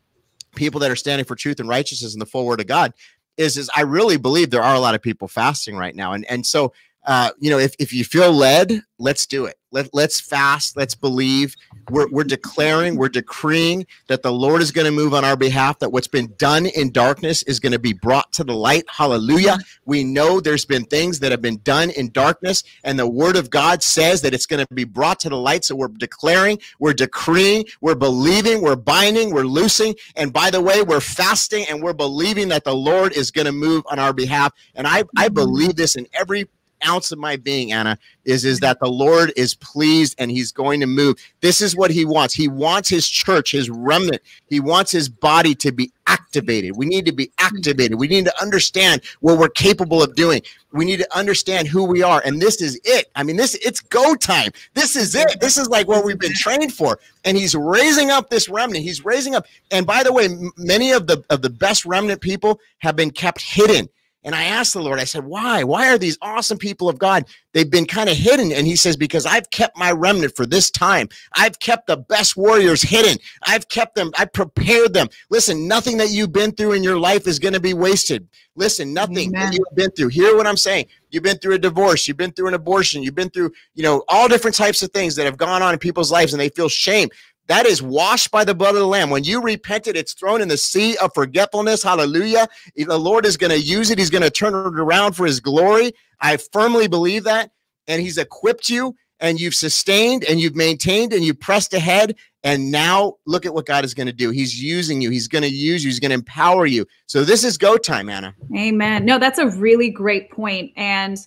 [0.56, 2.92] people that are standing for truth and righteousness and the full word of god
[3.36, 6.24] is is i really believe there are a lot of people fasting right now and
[6.28, 6.72] and so
[7.06, 9.56] uh, you know, if, if you feel led, let's do it.
[9.70, 10.76] Let, let's fast.
[10.76, 11.54] Let's believe.
[11.90, 15.78] We're, we're declaring, we're decreeing that the Lord is going to move on our behalf,
[15.80, 18.84] that what's been done in darkness is going to be brought to the light.
[18.88, 19.58] Hallelujah.
[19.84, 23.50] We know there's been things that have been done in darkness, and the word of
[23.50, 25.64] God says that it's going to be brought to the light.
[25.64, 29.94] So we're declaring, we're decreeing, we're believing, we're binding, we're loosing.
[30.16, 33.52] And by the way, we're fasting and we're believing that the Lord is going to
[33.52, 34.52] move on our behalf.
[34.74, 36.48] And I, I believe this in every
[36.86, 40.80] ounce of my being, Anna, is is that the Lord is pleased and He's going
[40.80, 41.16] to move.
[41.40, 42.34] This is what He wants.
[42.34, 44.22] He wants His church, His remnant.
[44.48, 46.76] He wants His body to be activated.
[46.76, 47.98] We need to be activated.
[47.98, 50.42] We need to understand what we're capable of doing.
[50.72, 53.10] We need to understand who we are, and this is it.
[53.14, 54.50] I mean, this it's go time.
[54.74, 55.40] This is it.
[55.40, 56.98] This is like what we've been trained for.
[57.24, 58.84] And He's raising up this remnant.
[58.84, 59.46] He's raising up.
[59.70, 63.40] And by the way, many of the of the best remnant people have been kept
[63.40, 63.88] hidden
[64.24, 65.64] and I asked the Lord, I said, why?
[65.64, 67.26] Why are these awesome people of God?
[67.52, 68.52] They've been kind of hidden.
[68.52, 71.08] And he says, because I've kept my remnant for this time.
[71.36, 73.18] I've kept the best warriors hidden.
[73.46, 74.10] I've kept them.
[74.18, 75.08] I prepared them.
[75.30, 78.26] Listen, nothing that you've been through in your life is going to be wasted.
[78.56, 79.32] Listen, nothing Amen.
[79.32, 80.08] that you've been through.
[80.08, 80.86] Hear what I'm saying.
[81.10, 82.08] You've been through a divorce.
[82.08, 83.02] You've been through an abortion.
[83.02, 85.78] You've been through, you know, all different types of things that have gone on in
[85.78, 87.08] people's lives and they feel shame.
[87.46, 89.10] That is washed by the blood of the Lamb.
[89.10, 91.82] When you repent it, it's thrown in the sea of forgetfulness.
[91.82, 92.46] Hallelujah.
[92.76, 95.40] The Lord is going to use it, He's going to turn it around for His
[95.40, 95.92] glory.
[96.20, 97.50] I firmly believe that.
[97.86, 102.16] And He's equipped you, and you've sustained, and you've maintained, and you pressed ahead.
[102.42, 104.30] And now look at what God is going to do.
[104.30, 106.86] He's using you, He's going to use you, He's going to empower you.
[107.06, 108.34] So this is go time, Anna.
[108.56, 109.04] Amen.
[109.04, 110.72] No, that's a really great point.
[110.76, 111.18] And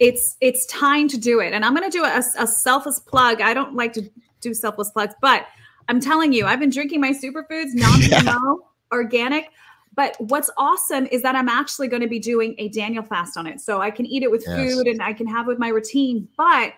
[0.00, 3.40] it's it's time to do it and i'm going to do a, a selfless plug
[3.40, 4.02] i don't like to
[4.40, 5.46] do selfless plugs but
[5.88, 8.54] I'm telling you, I've been drinking my superfoods, non-GMO, yeah.
[8.92, 9.50] organic.
[9.94, 13.46] But what's awesome is that I'm actually going to be doing a Daniel fast on
[13.46, 13.60] it.
[13.60, 14.74] So I can eat it with yes.
[14.74, 16.72] food and I can have with my routine, but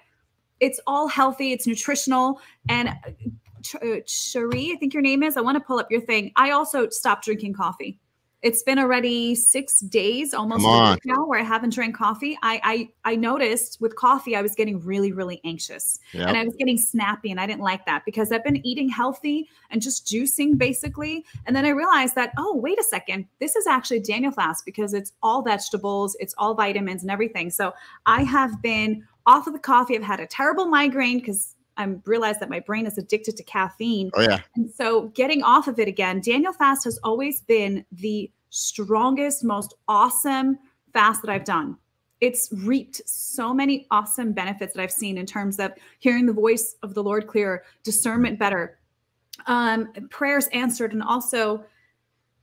[0.61, 2.41] it's all healthy, it's nutritional.
[2.69, 5.37] And uh, Cherie, I think your name is.
[5.37, 6.33] I want to pull up your thing.
[6.37, 7.99] I also stopped drinking coffee
[8.47, 10.63] it's been already six days almost
[11.05, 12.39] now where I haven't drank coffee.
[12.45, 16.29] I, I I noticed with coffee I was getting really really anxious yep.
[16.29, 19.49] and I was getting snappy and I didn't like that because I've been eating healthy
[19.71, 21.25] and just juicing basically.
[21.45, 24.95] And then I realized that oh wait a second, this is actually Daniel fast because
[24.95, 27.51] it's all vegetables, it's all vitamins and everything.
[27.51, 27.75] So
[28.07, 29.97] I have been off of the coffee.
[29.97, 34.11] I've had a terrible migraine because I'm realized that my brain is addicted to caffeine.
[34.15, 34.41] Oh yeah.
[34.55, 39.75] And so getting off of it again, Daniel fast has always been the strongest, most
[39.89, 40.59] awesome
[40.93, 41.77] fast that I've done.
[42.21, 46.77] It's reaped so many awesome benefits that I've seen in terms of hearing the voice
[46.83, 48.79] of the Lord clearer, discernment better,
[49.47, 51.65] um, prayers answered, and also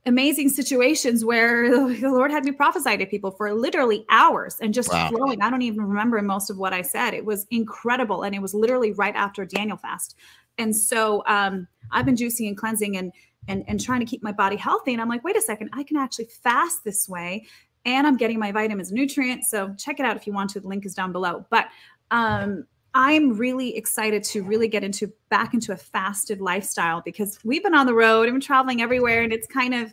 [0.06, 4.92] amazing situations where the Lord had me prophesy to people for literally hours and just
[4.92, 5.08] wow.
[5.08, 5.40] flowing.
[5.42, 7.14] I don't even remember most of what I said.
[7.14, 8.22] It was incredible.
[8.22, 10.16] And it was literally right after Daniel fast.
[10.58, 13.12] And so um, I've been juicing and cleansing and,
[13.48, 14.92] and, and trying to keep my body healthy.
[14.92, 17.46] And I'm like, wait a second, I can actually fast this way.
[17.84, 19.50] And I'm getting my vitamins and nutrients.
[19.50, 20.60] So check it out if you want to.
[20.60, 21.44] The link is down below.
[21.50, 21.66] But
[22.10, 22.64] um,
[22.94, 27.74] I'm really excited to really get into back into a fasted lifestyle because we've been
[27.74, 29.92] on the road and traveling everywhere, and it's kind of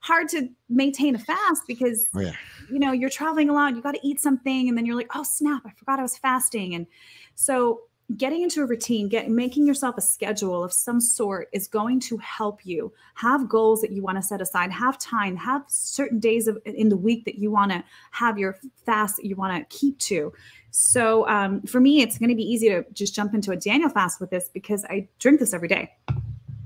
[0.00, 2.32] hard to maintain a fast because oh, yeah.
[2.70, 3.74] you know you're traveling a lot.
[3.74, 6.18] You got to eat something, and then you're like, oh snap, I forgot I was
[6.18, 6.86] fasting, and
[7.34, 7.80] so
[8.16, 12.18] getting into a routine, get making yourself a schedule of some sort is going to
[12.18, 16.46] help you have goals that you want to set aside, have time, have certain days
[16.46, 19.76] of in the week that you want to have your fast that you want to
[19.76, 20.32] keep to.
[20.70, 23.88] So um, for me, it's going to be easy to just jump into a Daniel
[23.88, 25.94] fast with this because I drink this every day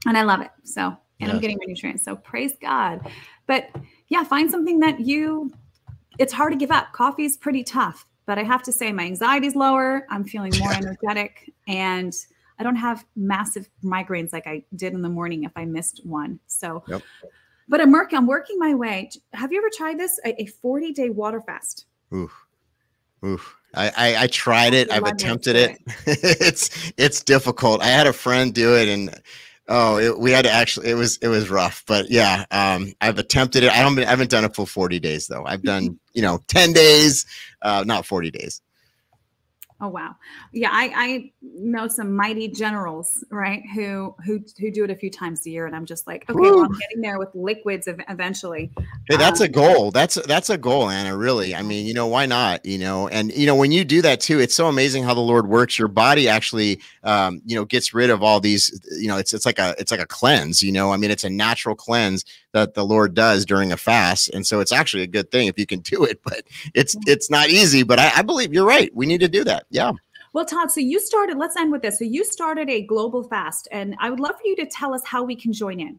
[0.06, 0.50] and I love it.
[0.64, 0.82] So,
[1.20, 1.30] and yeah.
[1.30, 2.04] I'm getting my nutrients.
[2.04, 3.00] So praise God.
[3.46, 3.70] But
[4.08, 5.52] yeah, find something that you,
[6.18, 6.92] it's hard to give up.
[6.92, 10.06] Coffee is pretty tough, but I have to say my anxiety is lower.
[10.10, 12.14] I'm feeling more energetic and
[12.58, 16.38] I don't have massive migraines like I did in the morning if I missed one.
[16.46, 17.00] So, yep.
[17.68, 19.08] but I'm working, I'm working my way.
[19.32, 20.20] Have you ever tried this?
[20.26, 21.86] A, a 40 day water fast.
[22.12, 22.30] Ooh.
[23.24, 23.56] Oof.
[23.74, 24.92] I, I, I tried it.
[24.92, 25.78] I've attempted it.
[26.06, 27.82] it's it's difficult.
[27.82, 29.20] I had a friend do it, and
[29.68, 30.88] oh, it, we had to actually.
[30.88, 33.72] It was it was rough, but yeah, um, I've attempted it.
[33.72, 33.98] I don't.
[33.98, 35.44] I haven't done it for forty days though.
[35.44, 37.26] I've done you know ten days,
[37.62, 38.60] uh, not forty days.
[39.80, 40.16] Oh wow,
[40.52, 43.62] yeah, I, I know some mighty generals, right?
[43.76, 46.36] Who who who do it a few times a year, and I'm just like, okay,
[46.36, 48.72] well, I'm getting there with liquids eventually.
[49.08, 49.92] Hey, that's um, a goal.
[49.92, 51.16] That's that's a goal, Anna.
[51.16, 52.66] Really, I mean, you know, why not?
[52.66, 55.20] You know, and you know, when you do that too, it's so amazing how the
[55.20, 55.78] Lord works.
[55.78, 58.80] Your body actually, um, you know, gets rid of all these.
[58.90, 60.60] You know, it's it's like a it's like a cleanse.
[60.60, 64.30] You know, I mean, it's a natural cleanse that the Lord does during a fast,
[64.30, 66.20] and so it's actually a good thing if you can do it.
[66.28, 66.42] But
[66.74, 67.82] it's it's not easy.
[67.82, 68.94] But I, I believe you're right.
[68.94, 69.64] We need to do that.
[69.70, 69.92] Yeah.
[70.34, 71.98] Well, Todd, so you started, let's end with this.
[71.98, 75.02] So you started a global fast, and I would love for you to tell us
[75.06, 75.98] how we can join in.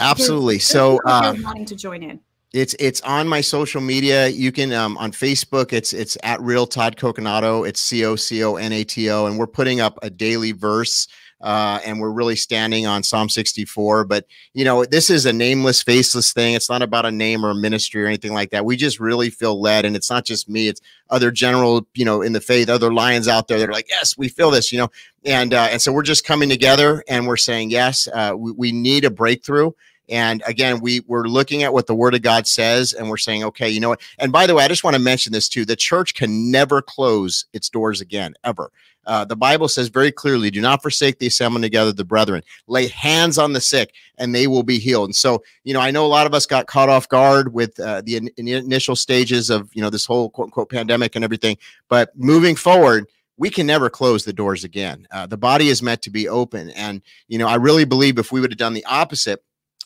[0.00, 0.58] Absolutely.
[0.58, 2.20] So um, wanting to join in.
[2.52, 4.28] It's it's on my social media.
[4.28, 5.72] You can um, on Facebook.
[5.72, 7.68] It's it's at real Todd Coconato.
[7.68, 10.52] It's C O C O N A T O, and we're putting up a daily
[10.52, 11.08] verse
[11.40, 14.04] uh, and we're really standing on Psalm 64.
[14.04, 16.54] But you know, this is a nameless, faceless thing.
[16.54, 18.64] It's not about a name or a ministry or anything like that.
[18.64, 20.80] We just really feel led, and it's not just me; it's
[21.10, 24.16] other general, you know, in the faith, other lions out there that are like, yes,
[24.18, 24.90] we feel this, you know,
[25.24, 28.72] and uh, and so we're just coming together and we're saying, yes, uh, we, we
[28.72, 29.70] need a breakthrough.
[30.08, 33.44] And again, we we're looking at what the Word of God says, and we're saying,
[33.44, 34.00] okay, you know what?
[34.18, 36.80] And by the way, I just want to mention this too: the church can never
[36.82, 38.70] close its doors again, ever.
[39.08, 42.42] Uh, the Bible says very clearly, do not forsake the assembling together the brethren.
[42.66, 45.06] Lay hands on the sick and they will be healed.
[45.06, 47.80] And so, you know, I know a lot of us got caught off guard with
[47.80, 51.56] uh, the in initial stages of, you know, this whole quote unquote pandemic and everything.
[51.88, 53.06] But moving forward,
[53.38, 55.06] we can never close the doors again.
[55.10, 56.68] Uh, the body is meant to be open.
[56.70, 59.42] And, you know, I really believe if we would have done the opposite,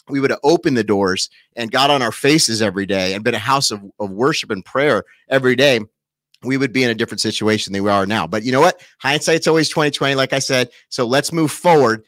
[0.09, 3.34] we would have opened the doors and got on our faces every day and been
[3.34, 5.80] a house of, of worship and prayer every day
[6.44, 8.26] we would be in a different situation than we are now.
[8.26, 8.82] But you know what?
[8.98, 10.70] Hindsight's always 2020, like I said.
[10.88, 12.05] So let's move forward.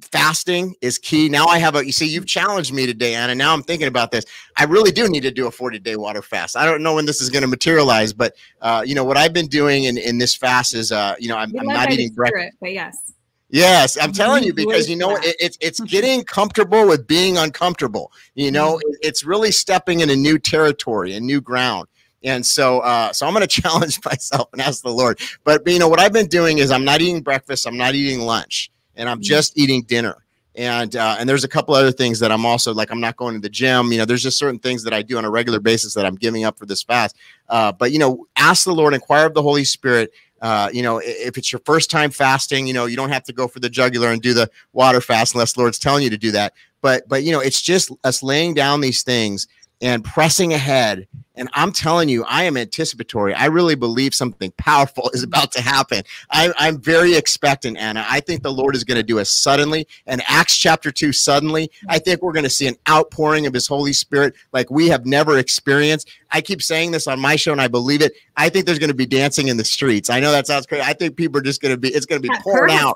[0.00, 1.28] Fasting is key.
[1.30, 3.34] Now I have a you see, you've challenged me today, Anna.
[3.34, 4.26] Now I'm thinking about this.
[4.58, 6.54] I really do need to do a 40 day water fast.
[6.54, 9.32] I don't know when this is going to materialize, but uh, you know what I've
[9.32, 12.56] been doing in, in this fast is uh, you know, I'm, I'm not eating breakfast.
[12.60, 13.14] But yes.
[13.48, 18.10] Yes, I'm telling you because you know it, it's it's getting comfortable with being uncomfortable.
[18.34, 18.90] You know, mm-hmm.
[19.02, 21.86] it's really stepping in a new territory, a new ground.
[22.24, 25.20] And so, uh, so I'm going to challenge myself and ask the Lord.
[25.44, 28.20] But you know what I've been doing is I'm not eating breakfast, I'm not eating
[28.20, 29.24] lunch, and I'm mm.
[29.24, 30.24] just eating dinner.
[30.56, 33.34] And uh, and there's a couple other things that I'm also like I'm not going
[33.34, 33.92] to the gym.
[33.92, 36.14] You know, there's just certain things that I do on a regular basis that I'm
[36.14, 37.14] giving up for this fast.
[37.48, 40.12] Uh, but you know, ask the Lord, inquire of the Holy Spirit.
[40.42, 43.32] Uh, you know, if it's your first time fasting, you know, you don't have to
[43.32, 46.30] go for the jugular and do the water fast unless Lord's telling you to do
[46.32, 46.52] that.
[46.82, 49.48] But but you know, it's just us laying down these things
[49.80, 51.06] and pressing ahead.
[51.38, 53.34] And I'm telling you, I am anticipatory.
[53.34, 56.02] I really believe something powerful is about to happen.
[56.30, 58.06] I, am very expectant, Anna.
[58.08, 61.70] I think the Lord is going to do a suddenly, and Acts chapter 2 suddenly.
[61.88, 65.04] I think we're going to see an outpouring of His Holy Spirit like we have
[65.04, 66.08] never experienced.
[66.30, 68.14] I keep saying this on my show, and I believe it.
[68.36, 70.08] I think there's going to be dancing in the streets.
[70.08, 70.82] I know that sounds crazy.
[70.82, 72.94] I think people are just going to be, it's going to be poured out.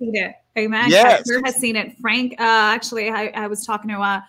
[0.58, 0.90] Amen.
[0.90, 1.24] Yes.
[1.44, 1.96] has seen it.
[2.00, 4.20] Frank, uh, actually, I, I was talking to uh,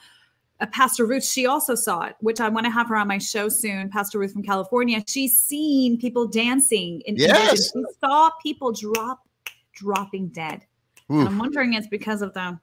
[0.61, 3.17] uh, Pastor Ruth, she also saw it, which I want to have her on my
[3.17, 3.89] show soon.
[3.89, 5.03] Pastor Ruth from California.
[5.07, 7.71] She's seen people dancing in yes.
[7.73, 9.27] She saw people drop,
[9.73, 10.65] dropping dead.
[11.09, 12.61] And I'm wondering it's because of them.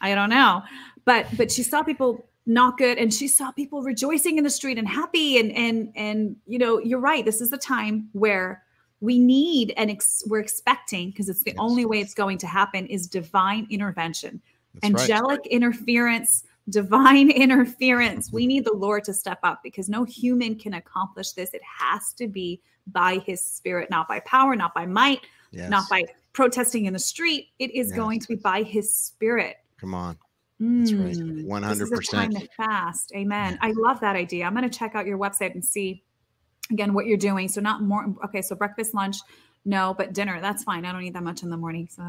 [0.00, 0.62] I don't know,
[1.04, 4.78] but but she saw people not good, and she saw people rejoicing in the street
[4.78, 7.24] and happy, and and and you know, you're right.
[7.24, 8.62] This is the time where
[9.00, 11.58] we need and ex- we're expecting because it's the yes.
[11.58, 14.40] only way it's going to happen is divine intervention,
[14.80, 15.46] That's angelic right.
[15.50, 18.32] interference divine interference.
[18.32, 21.54] We need the Lord to step up because no human can accomplish this.
[21.54, 25.70] It has to be by his spirit, not by power, not by might, yes.
[25.70, 26.02] not by
[26.32, 27.48] protesting in the street.
[27.58, 27.96] It is yes.
[27.96, 29.56] going to be by his spirit.
[29.78, 30.18] Come on.
[30.60, 31.16] That's right.
[31.16, 31.46] 100%.
[31.46, 32.10] Mm.
[32.10, 33.12] Time to fast.
[33.14, 33.58] Amen.
[33.60, 34.44] I love that idea.
[34.44, 36.02] I'm going to check out your website and see
[36.70, 37.48] again what you're doing.
[37.48, 39.16] So not more okay, so breakfast, lunch,
[39.64, 40.84] no, but dinner, that's fine.
[40.84, 41.88] I don't eat that much in the morning.
[41.90, 42.02] So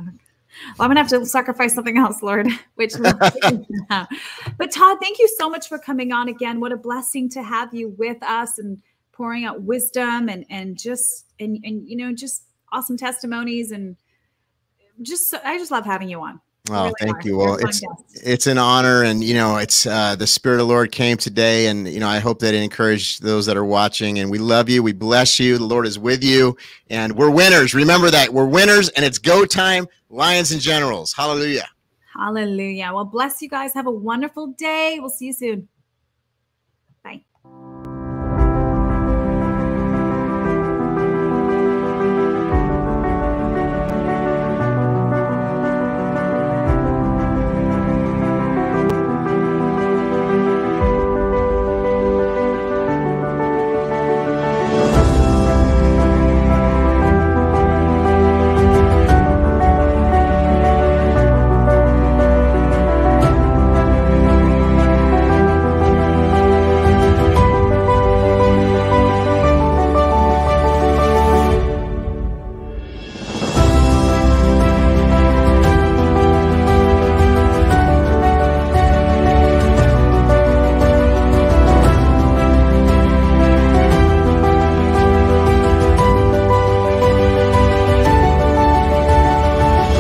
[0.78, 2.48] well, I'm gonna have to sacrifice something else, Lord.
[2.76, 6.60] Which, but Todd, thank you so much for coming on again.
[6.60, 8.82] What a blessing to have you with us and
[9.12, 13.96] pouring out wisdom and and just and and you know just awesome testimonies and
[15.02, 16.42] just I just love having you on.
[16.70, 17.28] Oh, really thank are.
[17.28, 17.38] you.
[17.38, 17.82] Well, it's
[18.14, 21.68] it's an honor, and you know, it's uh, the Spirit of the Lord came today,
[21.68, 24.20] and you know, I hope that it encouraged those that are watching.
[24.20, 24.82] And we love you.
[24.82, 25.58] We bless you.
[25.58, 26.58] The Lord is with you,
[26.90, 27.74] and we're winners.
[27.74, 29.88] Remember that we're winners, and it's go time.
[30.10, 31.14] Lions and Generals.
[31.14, 31.68] Hallelujah.
[32.16, 32.92] Hallelujah.
[32.94, 33.74] Well, bless you guys.
[33.74, 34.98] Have a wonderful day.
[35.00, 35.68] We'll see you soon.